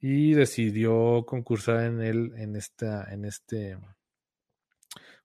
[0.00, 3.78] y decidió concursar en él, en esta, en este,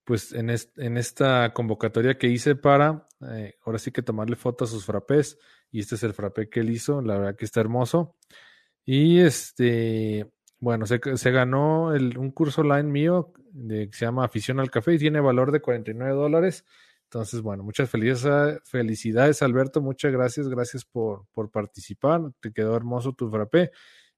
[0.04, 4.68] pues en, en esta convocatoria que hice para, eh, ahora sí que tomarle foto a
[4.68, 5.38] sus frappés,
[5.72, 8.16] y este es el frappé que él hizo, la verdad que está hermoso.
[8.86, 10.30] Y este,
[10.60, 14.72] bueno, se, se ganó el, un curso online mío de, que se llama Afición al
[14.72, 16.66] Café y tiene valor de 49 dólares.
[17.06, 23.14] Entonces, bueno, muchas felicidades, felicidades Alberto, muchas gracias, gracias por, por participar, te quedó hermoso
[23.14, 23.72] tu frappé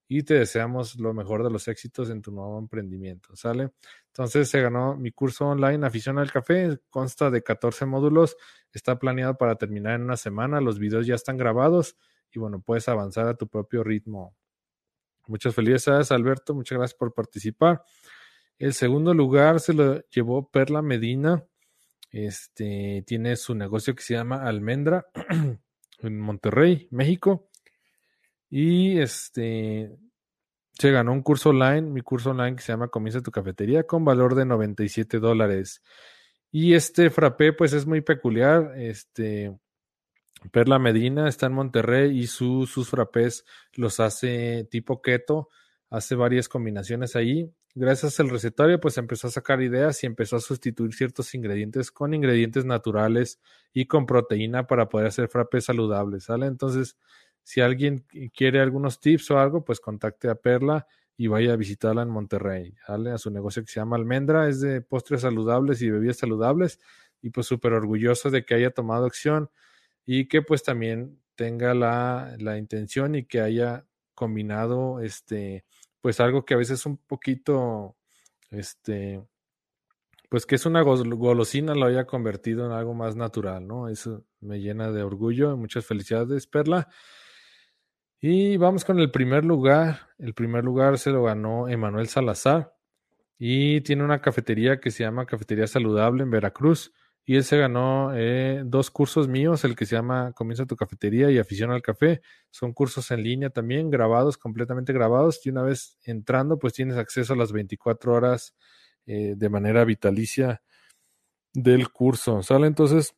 [0.08, 3.72] y te deseamos lo mejor de los éxitos en tu nuevo emprendimiento, ¿sale?
[4.06, 8.36] Entonces se ganó mi curso online Afición al Café, consta de 14 módulos,
[8.72, 11.96] está planeado para terminar en una semana, los videos ya están grabados
[12.32, 14.34] y bueno, puedes avanzar a tu propio ritmo.
[15.26, 17.82] Muchas felicidades, Alberto, muchas gracias por participar.
[18.58, 21.44] El segundo lugar se lo llevó Perla Medina.
[22.10, 25.06] Este tiene su negocio que se llama Almendra
[25.98, 27.50] en Monterrey, México.
[28.48, 29.96] Y este
[30.78, 34.04] se ganó un curso online, mi curso online que se llama Comienza tu cafetería con
[34.04, 35.82] valor de 97 dólares.
[36.50, 38.72] Y este frappé pues es muy peculiar.
[38.76, 39.58] Este
[40.50, 43.44] Perla Medina está en Monterrey y sus frappés
[43.74, 45.48] los hace tipo keto,
[45.90, 47.50] hace varias combinaciones ahí.
[47.74, 52.14] Gracias al recetario pues empezó a sacar ideas y empezó a sustituir ciertos ingredientes con
[52.14, 53.40] ingredientes naturales
[53.72, 56.46] y con proteína para poder hacer frappés saludables, ¿sale?
[56.46, 56.96] Entonces
[57.42, 60.86] si alguien quiere algunos tips o algo, pues contacte a Perla
[61.16, 63.12] y vaya a visitarla en Monterrey, ¿vale?
[63.12, 66.80] A su negocio que se llama Almendra, es de postres saludables y bebidas saludables
[67.22, 69.50] y pues súper orgulloso de que haya tomado acción
[70.06, 73.84] y que pues también tenga la, la intención y que haya
[74.14, 75.64] combinado este
[76.00, 77.96] pues algo que a veces es un poquito
[78.50, 79.22] este
[80.28, 83.88] pues que es una golosina lo haya convertido en algo más natural, ¿no?
[83.88, 85.56] Eso me llena de orgullo.
[85.56, 86.88] Muchas felicidades, Perla.
[88.20, 90.08] Y vamos con el primer lugar.
[90.18, 92.74] El primer lugar se lo ganó Emanuel Salazar
[93.38, 96.92] y tiene una cafetería que se llama Cafetería Saludable en Veracruz.
[97.28, 101.28] Y él se ganó eh, dos cursos míos, el que se llama Comienza tu cafetería
[101.28, 102.22] y Afición al café.
[102.52, 105.44] Son cursos en línea también, grabados, completamente grabados.
[105.44, 108.54] Y una vez entrando, pues tienes acceso a las 24 horas
[109.06, 110.62] eh, de manera vitalicia
[111.52, 112.44] del curso.
[112.44, 112.68] ¿Sale?
[112.68, 113.16] Entonces,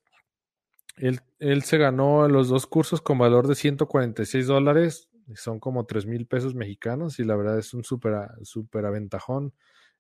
[0.97, 6.07] él, él, se ganó los dos cursos con valor de 146 dólares, son como 3
[6.07, 9.53] mil pesos mexicanos y la verdad es un super aventajón,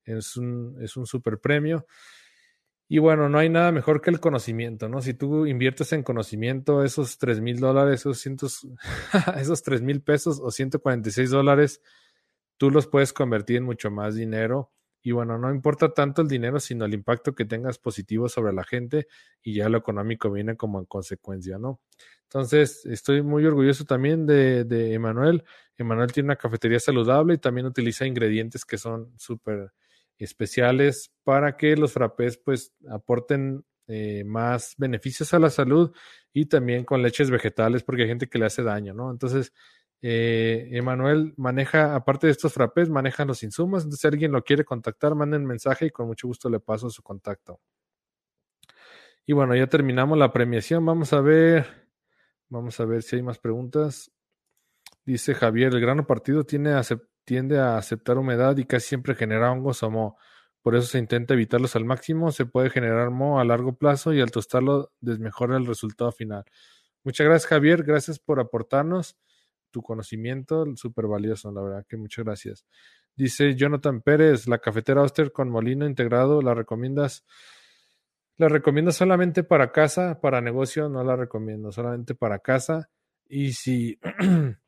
[0.04, 1.84] es un, es un super premio.
[2.88, 5.02] Y bueno, no hay nada mejor que el conocimiento, ¿no?
[5.02, 8.66] Si tú inviertes en conocimiento, esos 3 mil dólares, esos, cientos,
[9.36, 11.82] esos 3 mil pesos o 146 dólares,
[12.56, 14.72] tú los puedes convertir en mucho más dinero
[15.02, 18.64] y bueno, no importa tanto el dinero, sino el impacto que tengas positivo sobre la
[18.64, 19.06] gente
[19.42, 21.80] y ya lo económico viene como en consecuencia, ¿no?
[22.24, 25.44] Entonces, estoy muy orgulloso también de, de Emanuel.
[25.76, 29.72] Emanuel tiene una cafetería saludable y también utiliza ingredientes que son súper
[30.24, 35.92] especiales para que los frappés pues aporten eh, más beneficios a la salud
[36.32, 39.10] y también con leches vegetales porque hay gente que le hace daño, ¿no?
[39.10, 39.52] Entonces,
[40.00, 43.82] eh, Emanuel maneja, aparte de estos frappés, maneja los insumos.
[43.82, 47.02] Entonces, si alguien lo quiere contactar, manden mensaje y con mucho gusto le paso su
[47.02, 47.60] contacto.
[49.26, 50.84] Y bueno, ya terminamos la premiación.
[50.86, 51.66] Vamos a ver,
[52.48, 54.10] vamos a ver si hay más preguntas.
[55.04, 56.44] Dice Javier, el grano partido
[57.28, 60.16] tiende a aceptar humedad y casi siempre genera hongos o moho.
[60.62, 62.32] Por eso se intenta evitarlos al máximo.
[62.32, 66.44] Se puede generar moho a largo plazo y al tostarlo desmejora el resultado final.
[67.04, 67.82] Muchas gracias, Javier.
[67.82, 69.18] Gracias por aportarnos
[69.70, 72.64] tu conocimiento, súper valioso, la verdad que muchas gracias.
[73.14, 77.26] Dice Jonathan Pérez, la cafetera Oster con molino integrado, ¿la recomiendas?
[78.38, 82.88] La recomiendo solamente para casa, para negocio no la recomiendo, solamente para casa.
[83.28, 84.00] Y si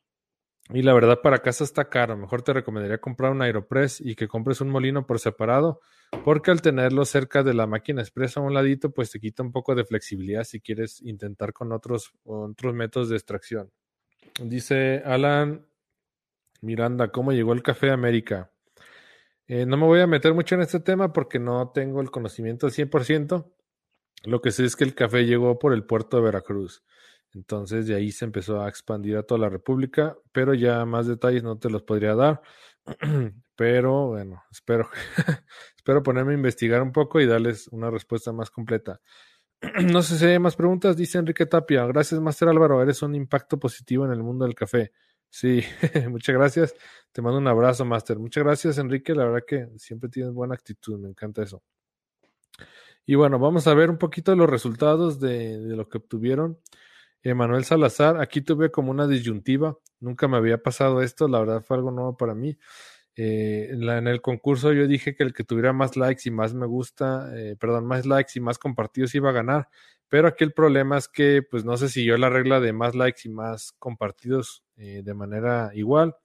[0.72, 4.28] y la verdad para casa está caro, mejor te recomendaría comprar un Aeropress y que
[4.28, 5.80] compres un molino por separado,
[6.24, 9.52] porque al tenerlo cerca de la máquina expresa a un ladito, pues te quita un
[9.52, 13.70] poco de flexibilidad si quieres intentar con otros otros métodos de extracción.
[14.42, 15.66] Dice Alan
[16.60, 18.50] Miranda, ¿cómo llegó el café a América?
[19.48, 22.66] Eh, no me voy a meter mucho en este tema porque no tengo el conocimiento
[22.66, 23.52] al 100%.
[24.24, 26.84] Lo que sé es que el café llegó por el puerto de Veracruz.
[27.34, 31.42] Entonces de ahí se empezó a expandir a toda la República, pero ya más detalles
[31.42, 32.42] no te los podría dar.
[33.56, 34.88] pero bueno, espero,
[35.76, 39.00] espero ponerme a investigar un poco y darles una respuesta más completa.
[39.92, 41.86] no sé si hay más preguntas, dice Enrique Tapia.
[41.86, 44.92] Gracias, Master Álvaro, eres un impacto positivo en el mundo del café.
[45.28, 45.62] Sí,
[46.10, 46.74] muchas gracias.
[47.12, 48.18] Te mando un abrazo, Master.
[48.18, 49.14] Muchas gracias, Enrique.
[49.14, 51.62] La verdad que siempre tienes buena actitud, me encanta eso.
[53.06, 56.58] Y bueno, vamos a ver un poquito los resultados de, lo que obtuvieron.
[57.22, 59.76] Emanuel Salazar, aquí tuve como una disyuntiva.
[60.00, 62.56] Nunca me había pasado esto, la verdad fue algo nuevo para mí.
[63.16, 66.66] Eh, en, el concurso yo dije que el que tuviera más likes y más me
[66.66, 69.68] gusta, eh, perdón, más likes y más compartidos iba a ganar.
[70.08, 73.20] Pero aquí el problema es que, pues no se siguió la regla de más likes
[73.24, 76.16] y más compartidos eh, de manera igual.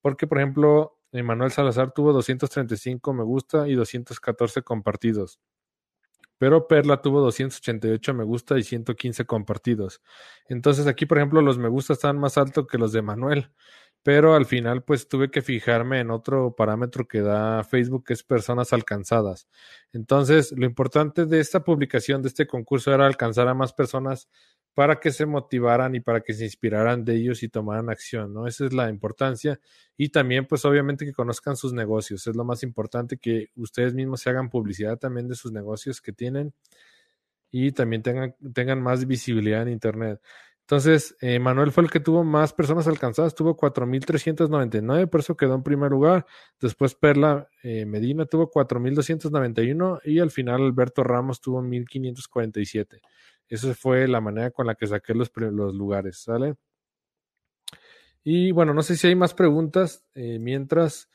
[0.00, 5.40] Porque, por ejemplo, Emanuel Salazar tuvo 235 me gusta y 214 compartidos.
[6.38, 10.00] Pero Perla tuvo 288 me gusta y 115 compartidos.
[10.48, 13.50] Entonces aquí, por ejemplo, los me gusta están más altos que los de Manuel
[14.02, 18.22] pero al final pues tuve que fijarme en otro parámetro que da Facebook que es
[18.22, 19.48] personas alcanzadas.
[19.92, 24.28] Entonces, lo importante de esta publicación, de este concurso, era alcanzar a más personas
[24.78, 28.46] para que se motivaran y para que se inspiraran de ellos y tomaran acción, ¿no?
[28.46, 29.58] Esa es la importancia.
[29.96, 32.24] Y también, pues obviamente que conozcan sus negocios.
[32.28, 36.12] Es lo más importante que ustedes mismos se hagan publicidad también de sus negocios que
[36.12, 36.54] tienen
[37.50, 40.20] y también tengan, tengan más visibilidad en Internet.
[40.60, 45.56] Entonces, eh, Manuel fue el que tuvo más personas alcanzadas, tuvo 4.399, por eso quedó
[45.56, 46.24] en primer lugar.
[46.60, 53.00] Después Perla eh, Medina tuvo 4.291 y al final Alberto Ramos tuvo 1.547.
[53.48, 56.56] Esa fue la manera con la que saqué los, los lugares, ¿sale?
[58.22, 60.04] Y bueno, no sé si hay más preguntas.
[60.14, 61.08] Eh, mientras,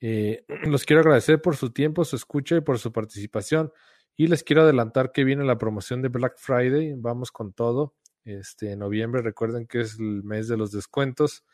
[0.00, 3.72] los quiero agradecer por su tiempo, su escucha y por su participación.
[4.16, 6.94] Y les quiero adelantar que viene la promoción de Black Friday.
[6.96, 7.94] Vamos con todo.
[8.24, 11.44] Este, en noviembre, recuerden que es el mes de los descuentos.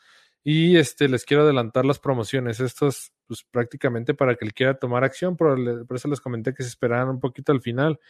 [0.45, 2.61] Y este, les quiero adelantar las promociones.
[2.61, 5.59] Estos, pues prácticamente para que él quiera tomar acción, por,
[5.95, 8.01] eso les comenté que se esperaran un poquito al final.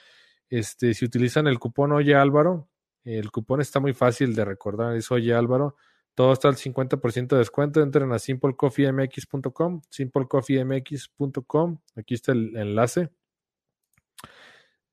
[0.52, 2.68] Este, si utilizan el cupón Oye Álvaro,
[3.04, 5.76] el cupón está muy fácil de recordar, es Oye Álvaro.
[6.14, 7.80] Todo está al 50% de descuento.
[7.80, 11.78] Entren a simplecoffeemx.com, simplecoffeemx.com.
[11.96, 13.08] Aquí está el enlace.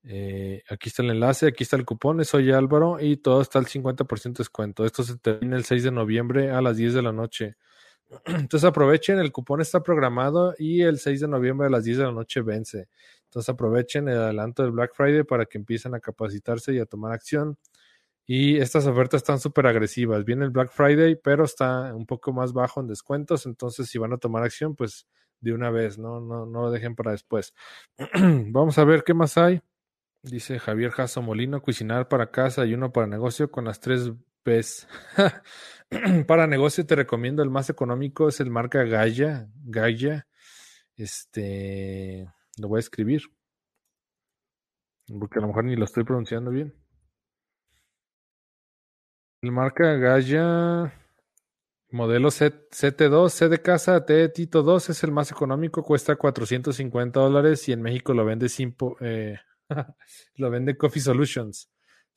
[0.04, 3.66] Eh, aquí está el enlace, aquí está el cupón, soy Álvaro y todo está al
[3.66, 4.86] 50% de descuento.
[4.86, 7.58] Esto se termina el 6 de noviembre a las 10 de la noche.
[8.26, 12.04] Entonces aprovechen, el cupón está programado y el 6 de noviembre a las 10 de
[12.06, 12.88] la noche vence.
[13.26, 17.12] Entonces aprovechen el adelanto del Black Friday para que empiecen a capacitarse y a tomar
[17.12, 17.58] acción.
[18.26, 20.24] Y estas ofertas están súper agresivas.
[20.24, 23.46] Viene el Black Friday, pero está un poco más bajo en descuentos.
[23.48, 25.08] Entonces, si van a tomar acción, pues
[25.42, 27.54] de una vez, no, no, no lo dejen para después.
[28.52, 29.62] Vamos a ver qué más hay.
[30.22, 34.12] Dice Javier Jasso Molino, cocinar para casa y uno para negocio con las tres
[34.44, 34.88] P's.
[36.28, 39.50] para negocio te recomiendo el más económico, es el marca Gaia.
[39.64, 40.28] Gaia.
[40.96, 42.28] Este,
[42.58, 43.22] lo voy a escribir.
[45.08, 46.74] Porque a lo mejor ni lo estoy pronunciando bien.
[49.42, 50.94] El marca Gaia,
[51.92, 57.20] modelo C, CT2, C de casa, T Tito 2, es el más económico, cuesta 450
[57.20, 59.38] dólares y en México lo vende sin, eh,
[60.36, 61.70] lo vende Coffee Solutions.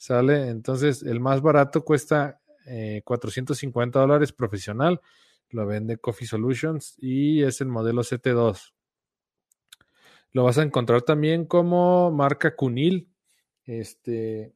[0.03, 0.49] ¿Sale?
[0.49, 2.41] Entonces, el más barato cuesta
[3.05, 5.01] 450 eh, dólares profesional.
[5.51, 8.73] Lo vende Coffee Solutions y es el modelo CT2.
[10.33, 13.13] Lo vas a encontrar también como marca Cunil.
[13.65, 14.53] Este,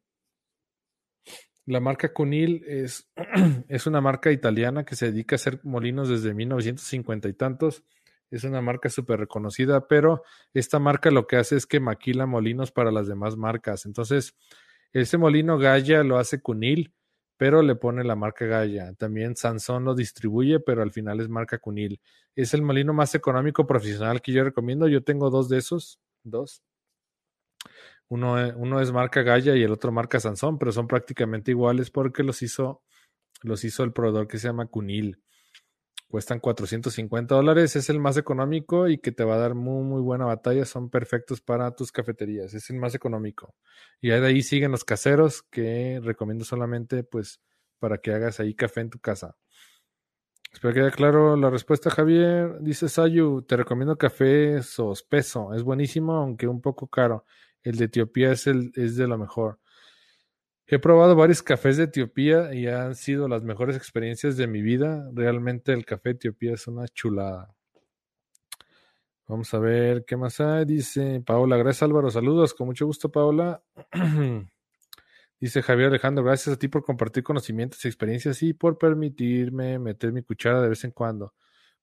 [1.65, 3.09] la marca Cunil es,
[3.69, 7.85] es una marca italiana que se dedica a hacer molinos desde 1950 y tantos
[8.33, 12.73] es una marca súper reconocida, pero esta marca lo que hace es que maquila molinos
[12.73, 13.87] para las demás marcas.
[13.87, 14.35] Entonces,
[15.01, 16.95] ese molino Gaia lo hace Cunil,
[17.37, 18.95] pero le pone la marca Gaia.
[18.95, 22.01] También Sansón lo distribuye, pero al final es marca Cunil.
[22.35, 24.89] Es el molino más económico profesional que yo recomiendo.
[24.89, 26.63] Yo tengo dos de esos, dos.
[28.09, 32.23] Uno, uno es marca Gaia y el otro marca Sansón, pero son prácticamente iguales porque
[32.23, 32.83] los hizo,
[33.43, 35.21] los hizo el proveedor que se llama Cunil.
[36.09, 40.01] Cuestan 450 dólares, es el más económico y que te va a dar muy, muy
[40.01, 40.65] buena batalla.
[40.65, 43.55] Son perfectos para tus cafeterías, es el más económico.
[44.01, 47.41] Y de ahí siguen los caseros que recomiendo solamente pues
[47.79, 49.37] para que hagas ahí café en tu casa.
[50.53, 52.61] Espero que quede claro la respuesta, Javier.
[52.61, 55.53] Dice Sayu, te recomiendo café sospeso.
[55.53, 57.27] Es buenísimo, aunque un poco caro.
[57.63, 59.61] El de Etiopía es, el, es de lo mejor.
[60.69, 65.09] He probado varios cafés de Etiopía y han sido las mejores experiencias de mi vida.
[65.15, 67.55] Realmente el café de Etiopía es una chulada.
[69.29, 70.65] Vamos a ver qué más hay.
[70.65, 73.63] Dice Paola, gracias Álvaro, saludos, con mucho gusto Paola.
[75.39, 80.13] Dice Javier Alejandro, gracias a ti por compartir conocimientos y experiencias y por permitirme meter
[80.13, 81.35] mi cuchara de vez en cuando.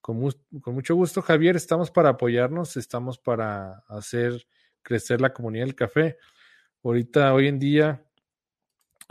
[0.01, 0.29] Con,
[0.61, 4.45] con, mucho gusto, Javier, estamos para apoyarnos, estamos para hacer
[4.81, 6.17] crecer la comunidad del café.
[6.84, 8.03] Ahorita, hoy en día,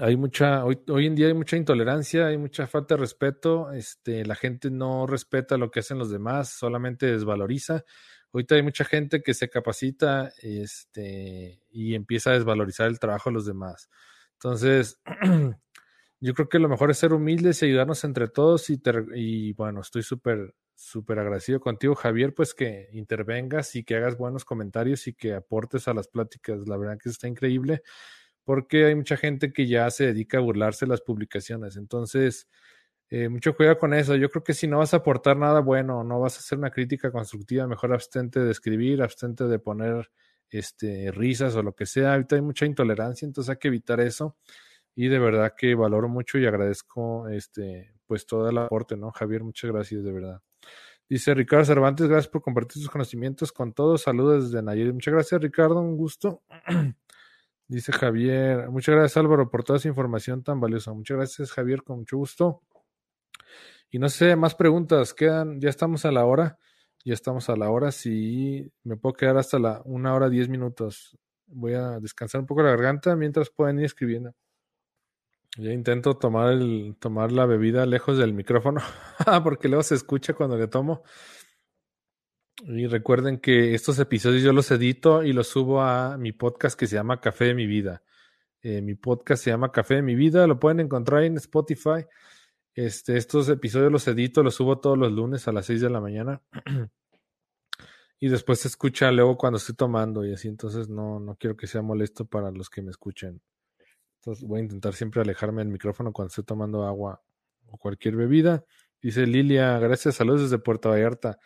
[0.03, 4.27] hay mucha, hoy, hoy en día hay mucha intolerancia, hay mucha falta de respeto, este,
[4.27, 7.85] la gente no respeta lo que hacen los demás, solamente desvaloriza.
[8.33, 13.35] Ahorita hay mucha gente que se capacita este, y empieza a desvalorizar el trabajo de
[13.35, 13.91] los demás.
[14.33, 15.01] Entonces,
[16.21, 18.83] yo creo que lo mejor es ser humildes y ayudarnos entre todos y,
[19.15, 24.45] y bueno, estoy súper, súper agradecido contigo, Javier, pues que intervengas y que hagas buenos
[24.45, 26.67] comentarios y que aportes a las pláticas.
[26.67, 27.83] La verdad que está increíble
[28.45, 31.77] porque hay mucha gente que ya se dedica a burlarse de las publicaciones.
[31.77, 32.49] Entonces,
[33.11, 34.17] eh, mucho cuidado con eso.
[34.17, 36.71] Yo creo que si no vas a aportar nada bueno, no vas a hacer una
[36.71, 40.11] crítica constructiva, mejor abstente de escribir, abstente de poner
[40.51, 42.15] este, risas o lo que sea.
[42.15, 44.37] Ahorita hay mucha intolerancia, entonces hay que evitar eso.
[44.95, 49.11] Y de verdad que valoro mucho y agradezco este, pues todo el aporte, ¿no?
[49.11, 50.43] Javier, muchas gracias, de verdad.
[51.09, 54.03] Dice Ricardo Cervantes, gracias por compartir sus conocimientos con todos.
[54.03, 54.95] Saludos desde Nayarit.
[54.95, 56.43] Muchas gracias, Ricardo, un gusto.
[57.73, 60.93] Dice Javier, muchas gracias Álvaro por toda esa información tan valiosa.
[60.93, 62.61] Muchas gracias Javier, con mucho gusto.
[63.91, 66.59] Y no sé, más preguntas, quedan, ya estamos a la hora.
[67.03, 67.91] Ya estamos a la hora.
[67.91, 71.17] Si me puedo quedar hasta la una hora diez minutos.
[71.47, 74.35] Voy a descansar un poco la garganta mientras pueden ir escribiendo.
[75.57, 78.83] Ya intento tomar el, tomar la bebida lejos del micrófono,
[79.43, 81.05] porque luego se escucha cuando le tomo.
[82.65, 86.87] Y recuerden que estos episodios yo los edito y los subo a mi podcast que
[86.87, 88.05] se llama Café de mi vida.
[88.63, 92.07] Eh, mi podcast se llama Café de mi vida, lo pueden encontrar en Spotify.
[92.73, 96.01] Este, estos episodios los edito, los subo todos los lunes a las 6 de la
[96.01, 96.41] mañana.
[98.21, 101.67] y después se escucha luego cuando estoy tomando y así, entonces no, no quiero que
[101.67, 103.43] sea molesto para los que me escuchen.
[104.21, 107.21] Entonces voy a intentar siempre alejarme del micrófono cuando estoy tomando agua
[107.67, 108.65] o cualquier bebida.
[109.03, 111.41] Dice Lilia, gracias, saludos desde Puerto Vallarta.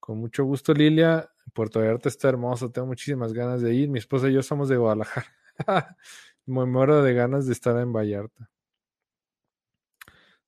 [0.00, 1.30] Con mucho gusto, Lilia.
[1.52, 3.88] Puerto Vallarta está hermoso, tengo muchísimas ganas de ir.
[3.88, 5.26] Mi esposa y yo somos de Guadalajara.
[6.46, 8.50] Me muero de ganas de estar en Vallarta.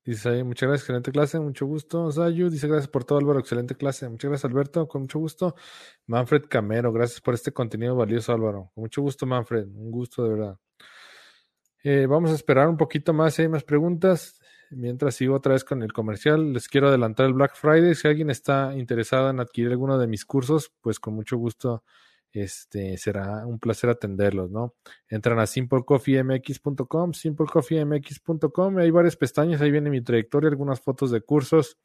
[0.05, 2.11] Dice muchas gracias, excelente clase, mucho gusto.
[2.11, 4.09] Sayu, dice gracias por todo, Álvaro, excelente clase.
[4.09, 5.55] Muchas gracias, Alberto, con mucho gusto.
[6.07, 8.71] Manfred Camero, gracias por este contenido valioso, Álvaro.
[8.75, 10.59] Con mucho gusto, Manfred, un gusto de verdad.
[11.85, 14.40] Eh, vamos a esperar un poquito más si hay más preguntas.
[14.71, 17.95] Mientras sigo otra vez con el comercial, les quiero adelantar el Black Friday.
[17.95, 21.85] Si alguien está interesado en adquirir alguno de mis cursos, pues con mucho gusto
[22.33, 24.75] este, será un placer atenderlos, ¿no?
[25.09, 31.77] Entran a simplecoffeemx.com, simplecoffeemx.com, hay varias pestañas, ahí viene mi trayectoria, algunas fotos de cursos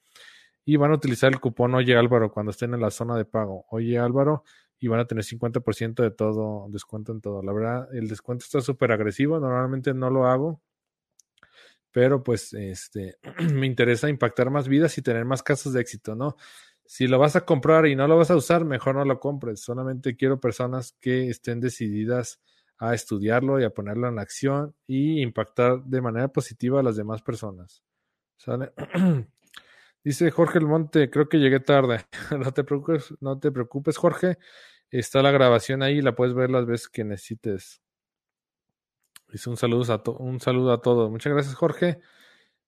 [0.64, 3.66] y van a utilizar el cupón Oye Álvaro cuando estén en la zona de pago.
[3.70, 4.44] Oye Álvaro
[4.80, 7.42] y van a tener 50% de todo, descuento en todo.
[7.42, 10.62] La verdad, el descuento está súper agresivo, normalmente no lo hago,
[11.96, 13.16] pero pues este
[13.54, 16.36] me interesa impactar más vidas y tener más casos de éxito, ¿no?
[16.86, 19.62] si lo vas a comprar y no lo vas a usar, mejor no lo compres.
[19.62, 22.42] Solamente quiero personas que estén decididas
[22.78, 27.22] a estudiarlo y a ponerlo en acción y impactar de manera positiva a las demás
[27.22, 27.82] personas.
[28.38, 28.74] ¿Sale?
[30.04, 32.06] Dice Jorge El Monte, creo que llegué tarde.
[32.38, 34.38] no te preocupes, no te preocupes, Jorge.
[34.92, 37.82] Está la grabación ahí, la puedes ver las veces que necesites.
[39.46, 41.12] Un saludo a, un saludo a todos.
[41.12, 42.00] Muchas gracias, Jorge.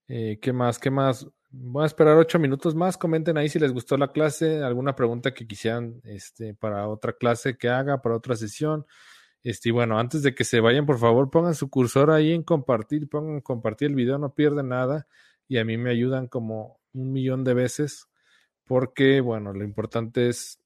[0.08, 0.80] Eh, ¿Qué más?
[0.80, 1.28] ¿Qué más?
[1.50, 2.98] Voy a esperar ocho minutos más.
[2.98, 7.58] Comenten ahí si les gustó la clase, alguna pregunta que quisieran este, para otra clase
[7.58, 8.86] que haga, para otra sesión.
[9.44, 12.44] Este, y bueno, antes de que se vayan, por favor, pongan su cursor ahí en
[12.44, 15.08] compartir, pongan compartir el video, no pierden nada.
[15.48, 18.10] Y a mí me ayudan como un millón de veces,
[18.66, 20.60] porque, bueno, lo importante es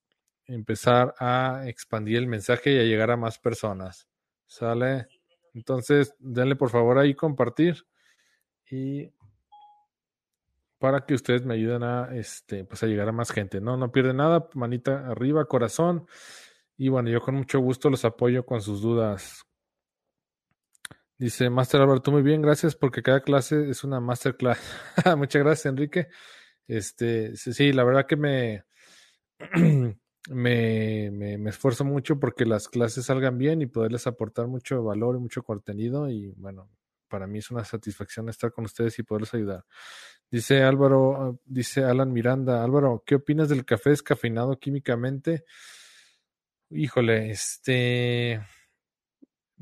[0.48, 4.08] empezar a expandir el mensaje y a llegar a más personas.
[4.48, 5.08] ¿Sale?
[5.54, 7.86] Entonces, denle por favor ahí compartir.
[8.70, 9.12] Y
[10.80, 13.78] para que ustedes me ayuden a, este, pues a llegar a más gente, ¿no?
[13.78, 16.08] No pierden nada, manita arriba, corazón.
[16.78, 19.46] Y bueno, yo con mucho gusto los apoyo con sus dudas.
[21.20, 24.60] Dice Master Alberto, muy bien, gracias porque cada clase es una masterclass.
[25.18, 26.08] Muchas gracias, Enrique.
[26.68, 28.64] Este, sí, la verdad que me,
[30.30, 35.16] me, me, me, esfuerzo mucho porque las clases salgan bien y poderles aportar mucho valor
[35.16, 36.10] y mucho contenido.
[36.10, 36.70] Y bueno,
[37.08, 39.66] para mí es una satisfacción estar con ustedes y poderles ayudar.
[40.30, 45.44] Dice Álvaro, dice Alan Miranda, Álvaro, ¿qué opinas del café descafeinado químicamente?
[46.70, 48.42] Híjole, este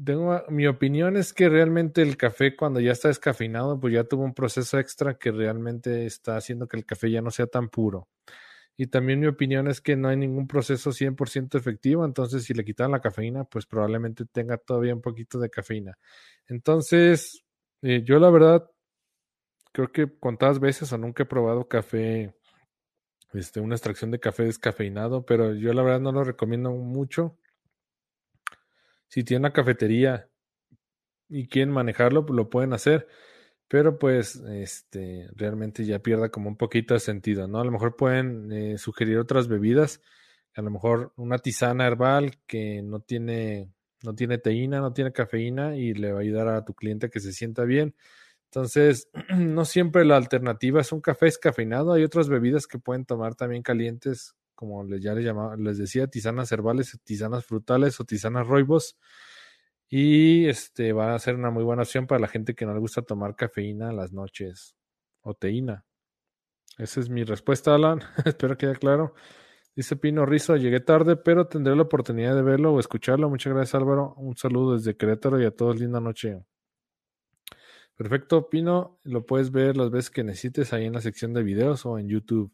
[0.03, 4.23] tengo, mi opinión es que realmente el café cuando ya está descafeinado, pues ya tuvo
[4.23, 8.07] un proceso extra que realmente está haciendo que el café ya no sea tan puro.
[8.81, 12.63] Y también mi opinión es que no hay ningún proceso 100% efectivo, entonces si le
[12.63, 15.97] quitan la cafeína, pues probablemente tenga todavía un poquito de cafeína.
[16.47, 17.43] Entonces,
[17.81, 18.71] eh, yo la verdad,
[19.73, 22.33] creo que contadas veces o nunca he probado café,
[23.33, 27.37] este, una extracción de café descafeinado, pero yo la verdad no lo recomiendo mucho
[29.09, 30.29] si tienen una cafetería
[31.27, 33.09] y quieren manejarlo, pues lo pueden hacer.
[33.69, 37.59] Pero pues, este, realmente ya pierda como un poquito de sentido, ¿no?
[37.59, 40.01] A lo mejor pueden eh, sugerir otras bebidas,
[40.55, 43.71] a lo mejor una tisana herbal que no tiene,
[44.03, 47.19] no tiene teína, no tiene cafeína y le va a ayudar a tu cliente que
[47.19, 47.95] se sienta bien.
[48.45, 51.93] Entonces, no siempre la alternativa es un café descafeinado.
[51.93, 56.51] Hay otras bebidas que pueden tomar también calientes como ya les, llamaba, les decía, tisanas
[56.51, 58.97] herbales, tisanas frutales o tisanas roibos.
[59.89, 62.79] Y este va a ser una muy buena opción para la gente que no le
[62.79, 64.75] gusta tomar cafeína las noches
[65.21, 65.83] o teína.
[66.77, 67.99] Esa es mi respuesta, Alan.
[68.25, 69.15] Espero que quede claro.
[69.75, 73.29] Dice Pino Rizo, llegué tarde, pero tendré la oportunidad de verlo o escucharlo.
[73.29, 74.13] Muchas gracias, Álvaro.
[74.17, 76.43] Un saludo desde Querétaro y a todos linda noche.
[77.95, 78.99] Perfecto, Pino.
[79.03, 82.07] Lo puedes ver las veces que necesites ahí en la sección de videos o en
[82.07, 82.51] YouTube.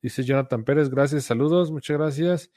[0.00, 2.50] Dice Jonathan Pérez, gracias, saludos, muchas gracias.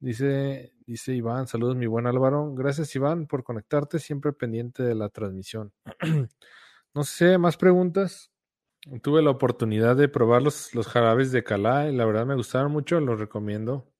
[0.00, 2.54] Dice, dice Iván, saludos, mi buen Álvaro.
[2.54, 5.74] Gracias, Iván, por conectarte, siempre pendiente de la transmisión.
[6.94, 8.32] no sé, más preguntas.
[9.02, 12.72] Tuve la oportunidad de probar los, los jarabes de Calá y la verdad me gustaron
[12.72, 13.92] mucho, los recomiendo.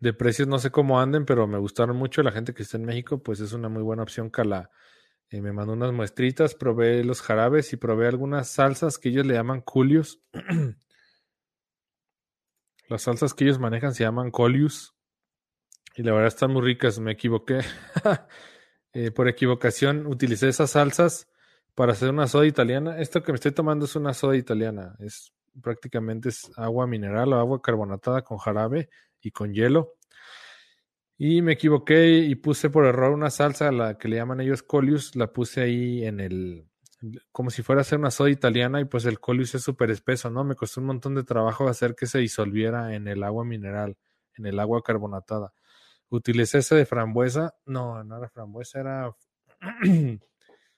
[0.00, 2.24] De precios no sé cómo anden, pero me gustaron mucho.
[2.24, 4.72] La gente que está en México, pues es una muy buena opción Calá.
[5.30, 9.34] Eh, me mandó unas muestritas, probé los jarabes y probé algunas salsas que ellos le
[9.34, 10.20] llaman culios.
[12.92, 14.94] Las salsas que ellos manejan se llaman Colius.
[15.96, 17.00] Y la verdad están muy ricas.
[17.00, 17.60] Me equivoqué.
[18.94, 21.26] Eh, por equivocación utilicé esas salsas
[21.74, 23.00] para hacer una soda italiana.
[23.00, 24.96] Esto que me estoy tomando es una soda italiana.
[24.98, 25.32] Es
[25.62, 28.90] prácticamente es agua mineral o agua carbonatada con jarabe
[29.22, 29.94] y con hielo.
[31.16, 35.16] Y me equivoqué y puse por error una salsa, la que le llaman ellos Colius,
[35.16, 36.66] la puse ahí en el,
[37.32, 40.30] como si fuera a ser una soda italiana y pues el colius es súper espeso,
[40.30, 40.44] ¿no?
[40.44, 43.96] Me costó un montón de trabajo hacer que se disolviera en el agua mineral,
[44.34, 45.52] en el agua carbonatada.
[46.08, 49.16] Utilicé ese de frambuesa, no, no era frambuesa, era,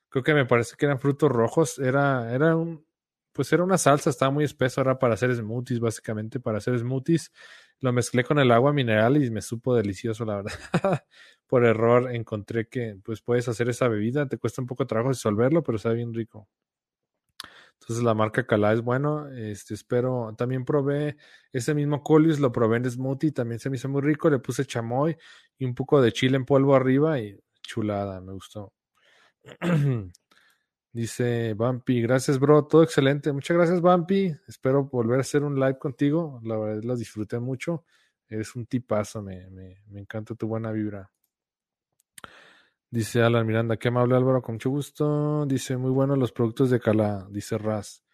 [0.09, 2.87] creo que me parece que eran frutos rojos, era, era un,
[3.33, 7.33] pues era una salsa, estaba muy espeso, era para hacer smoothies, básicamente, para hacer smoothies.
[7.81, 10.53] Lo mezclé con el agua mineral y me supo delicioso, la verdad.
[11.47, 15.11] Por error encontré que pues puedes hacer esa bebida, te cuesta un poco de trabajo
[15.11, 16.49] disolverlo, pero sabe bien rico.
[17.81, 21.17] Entonces la marca Calá es bueno, este espero, también probé
[21.53, 24.65] ese mismo Colius, lo probé en smoothie, también se me hizo muy rico, le puse
[24.65, 25.17] chamoy
[25.59, 28.73] y un poco de chile en polvo arriba y chulada, me gustó.
[30.95, 33.33] Dice Bumpy, gracias bro, todo excelente.
[33.33, 37.85] Muchas gracias Bumpy, espero volver a hacer un live contigo, la verdad la disfruté mucho.
[38.29, 41.11] Eres un tipazo, me, me, me encanta tu buena vibra.
[42.91, 45.45] Dice Alan Miranda, qué amable Álvaro, con mucho gusto.
[45.47, 48.05] Dice, muy buenos los productos de Cala, dice Raz.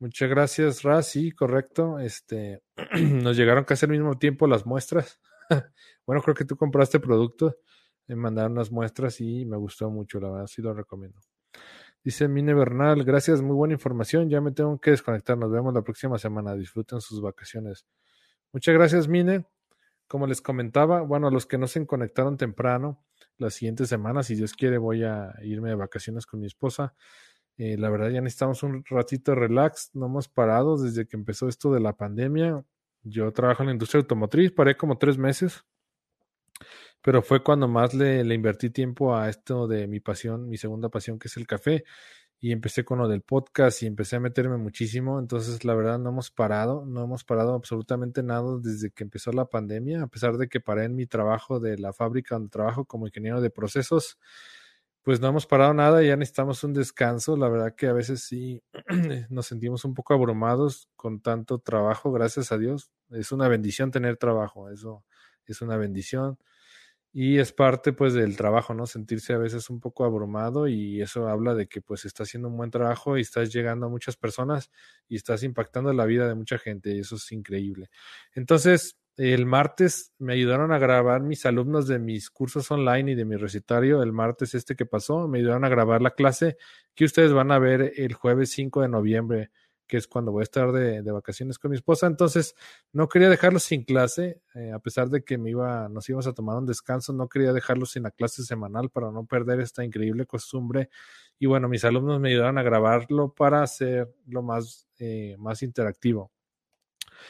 [0.00, 2.00] Muchas gracias, Raz, sí, correcto.
[2.00, 2.60] Este,
[3.22, 5.20] nos llegaron casi al mismo tiempo las muestras.
[6.06, 7.58] bueno, creo que tú compraste producto,
[8.08, 11.20] me mandaron las muestras y me gustó mucho, la verdad, sí lo recomiendo.
[12.06, 14.30] Dice Mine Bernal, gracias, muy buena información.
[14.30, 15.36] Ya me tengo que desconectar.
[15.36, 16.54] Nos vemos la próxima semana.
[16.54, 17.84] Disfruten sus vacaciones.
[18.52, 19.44] Muchas gracias, Mine.
[20.06, 23.04] Como les comentaba, bueno, a los que no se conectaron temprano,
[23.38, 26.94] la siguiente semana, si Dios quiere, voy a irme de vacaciones con mi esposa.
[27.56, 29.90] Eh, la verdad, ya necesitamos un ratito de relax.
[29.94, 32.64] No hemos parado desde que empezó esto de la pandemia.
[33.02, 35.64] Yo trabajo en la industria automotriz, paré como tres meses
[37.06, 41.20] pero fue cuando más le, invertí tiempo a esto de mi pasión, mi segunda pasión,
[41.20, 41.84] que es el café.
[42.40, 45.20] Y empecé con lo del podcast y empecé a meterme muchísimo.
[45.20, 49.44] Entonces, la verdad, no hemos parado, no hemos parado absolutamente nada desde que empezó la
[49.44, 53.06] pandemia, a pesar de que paré en mi trabajo de la fábrica donde trabajo como
[53.06, 54.18] ingeniero de procesos.
[55.02, 57.36] Pues no hemos parado nada, ya necesitamos un descanso.
[57.36, 58.64] La verdad que a veces sí
[59.30, 62.90] nos sentimos un poco abrumados con tanto trabajo, gracias a Dios.
[63.10, 65.04] Es una bendición tener trabajo, eso
[65.46, 66.36] es una bendición
[67.18, 68.84] y es parte pues del trabajo, ¿no?
[68.84, 72.58] Sentirse a veces un poco abrumado y eso habla de que pues estás haciendo un
[72.58, 74.70] buen trabajo y estás llegando a muchas personas
[75.08, 77.88] y estás impactando la vida de mucha gente y eso es increíble.
[78.34, 83.24] Entonces, el martes me ayudaron a grabar mis alumnos de mis cursos online y de
[83.24, 84.02] mi recitario.
[84.02, 86.58] El martes este que pasó, me ayudaron a grabar la clase
[86.94, 89.50] que ustedes van a ver el jueves 5 de noviembre
[89.86, 92.06] que es cuando voy a estar de, vacaciones con mi esposa.
[92.06, 92.54] Entonces,
[92.92, 96.32] no quería dejarlos sin clase, eh, a pesar de que me iba, nos íbamos a
[96.32, 100.26] tomar un descanso, no quería dejarlos sin la clase semanal para no perder esta increíble
[100.26, 100.90] costumbre.
[101.38, 106.32] Y bueno, mis alumnos me ayudaron a grabarlo para hacerlo más, eh, más interactivo.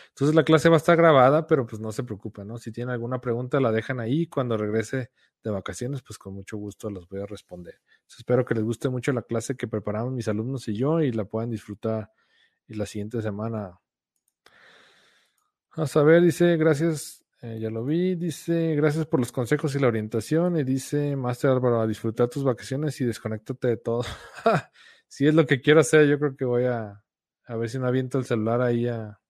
[0.09, 2.59] Entonces la clase va a estar grabada, pero pues no se preocupen, ¿no?
[2.59, 4.27] Si tienen alguna pregunta, la dejan ahí.
[4.27, 5.11] Cuando regrese
[5.43, 7.81] de vacaciones, pues con mucho gusto los voy a responder.
[8.19, 11.25] espero que les guste mucho la clase que preparamos mis alumnos y yo y la
[11.25, 12.11] puedan disfrutar
[12.69, 13.79] y la siguiente semana.
[15.73, 19.89] A saber, dice, gracias, eh, ya lo vi, dice, gracias por los consejos y la
[19.89, 20.59] orientación.
[20.59, 24.05] Y dice, Master Álvaro, a disfrutar tus vacaciones y desconéctate de todo.
[25.09, 27.05] si es lo que quiero hacer, yo creo que voy a,
[27.47, 29.21] a ver si no aviento el celular ahí a,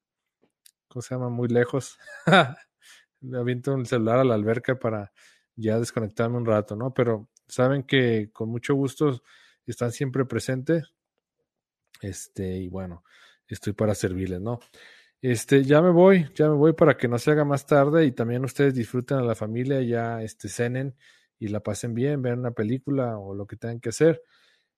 [0.89, 1.29] ¿cómo se llama?
[1.29, 1.99] Muy lejos.
[3.21, 5.13] Me aviento el celular a la alberca para
[5.57, 6.95] ya desconectarme un rato, ¿no?
[6.95, 9.23] Pero saben que con mucho gusto
[9.67, 10.93] están siempre presentes.
[12.01, 13.05] Este, y bueno,
[13.55, 14.61] estoy para servirles, ¿no?
[15.23, 18.13] Este, ya me voy, ya me voy para que no se haga más tarde y
[18.13, 20.95] también ustedes disfruten a la familia, ya este, cenen
[21.39, 24.23] y la pasen bien, vean una película o lo que tengan que hacer.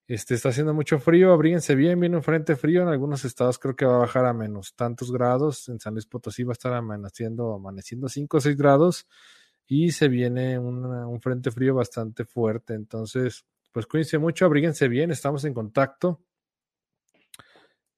[0.06, 3.76] Este, está haciendo mucho frío, abríguense bien, viene un frente frío, en algunos estados creo
[3.76, 6.72] que va a bajar a menos tantos grados, en San Luis Potosí va a estar
[6.72, 9.06] amaneciendo, amaneciendo 5 o 6 grados
[9.66, 15.44] y se viene un frente frío bastante fuerte, entonces, pues cuídense mucho, abríguense bien, estamos
[15.44, 16.22] en contacto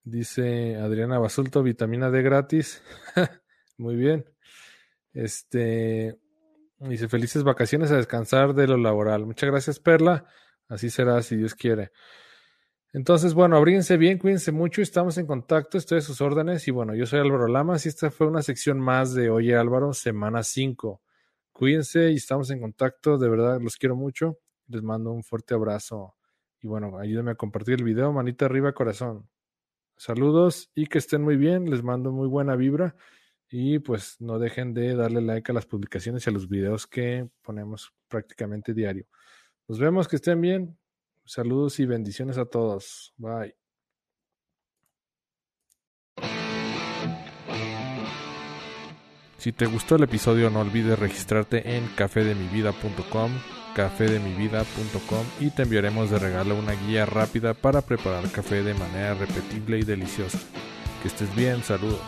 [0.05, 2.83] Dice Adriana Basulto, vitamina D gratis.
[3.79, 4.25] Muy bien.
[5.13, 6.19] Este
[6.79, 9.27] dice felices vacaciones a descansar de lo laboral.
[9.27, 10.27] Muchas gracias, Perla.
[10.69, 11.91] Así será si Dios quiere.
[12.93, 16.93] Entonces, bueno, abríguense bien, cuídense mucho, estamos en contacto, estoy a sus órdenes y bueno,
[16.97, 21.01] yo soy Álvaro Lamas y esta fue una sección más de Oye Álvaro, semana 5.
[21.53, 26.17] Cuídense y estamos en contacto, de verdad los quiero mucho, les mando un fuerte abrazo
[26.61, 29.29] y bueno, ayúdenme a compartir el video, manita arriba, corazón.
[30.01, 31.69] Saludos y que estén muy bien.
[31.69, 32.97] Les mando muy buena vibra.
[33.51, 37.29] Y pues no dejen de darle like a las publicaciones y a los videos que
[37.43, 39.05] ponemos prácticamente diario.
[39.69, 40.79] Nos vemos, que estén bien.
[41.27, 43.13] Saludos y bendiciones a todos.
[43.19, 43.55] Bye.
[49.37, 53.33] Si te gustó el episodio no olvides registrarte en cafedemivida.com
[53.75, 59.79] cafedemivida.com y te enviaremos de regalo una guía rápida para preparar café de manera repetible
[59.79, 60.39] y deliciosa.
[61.03, 62.01] Que estés bien, saludos.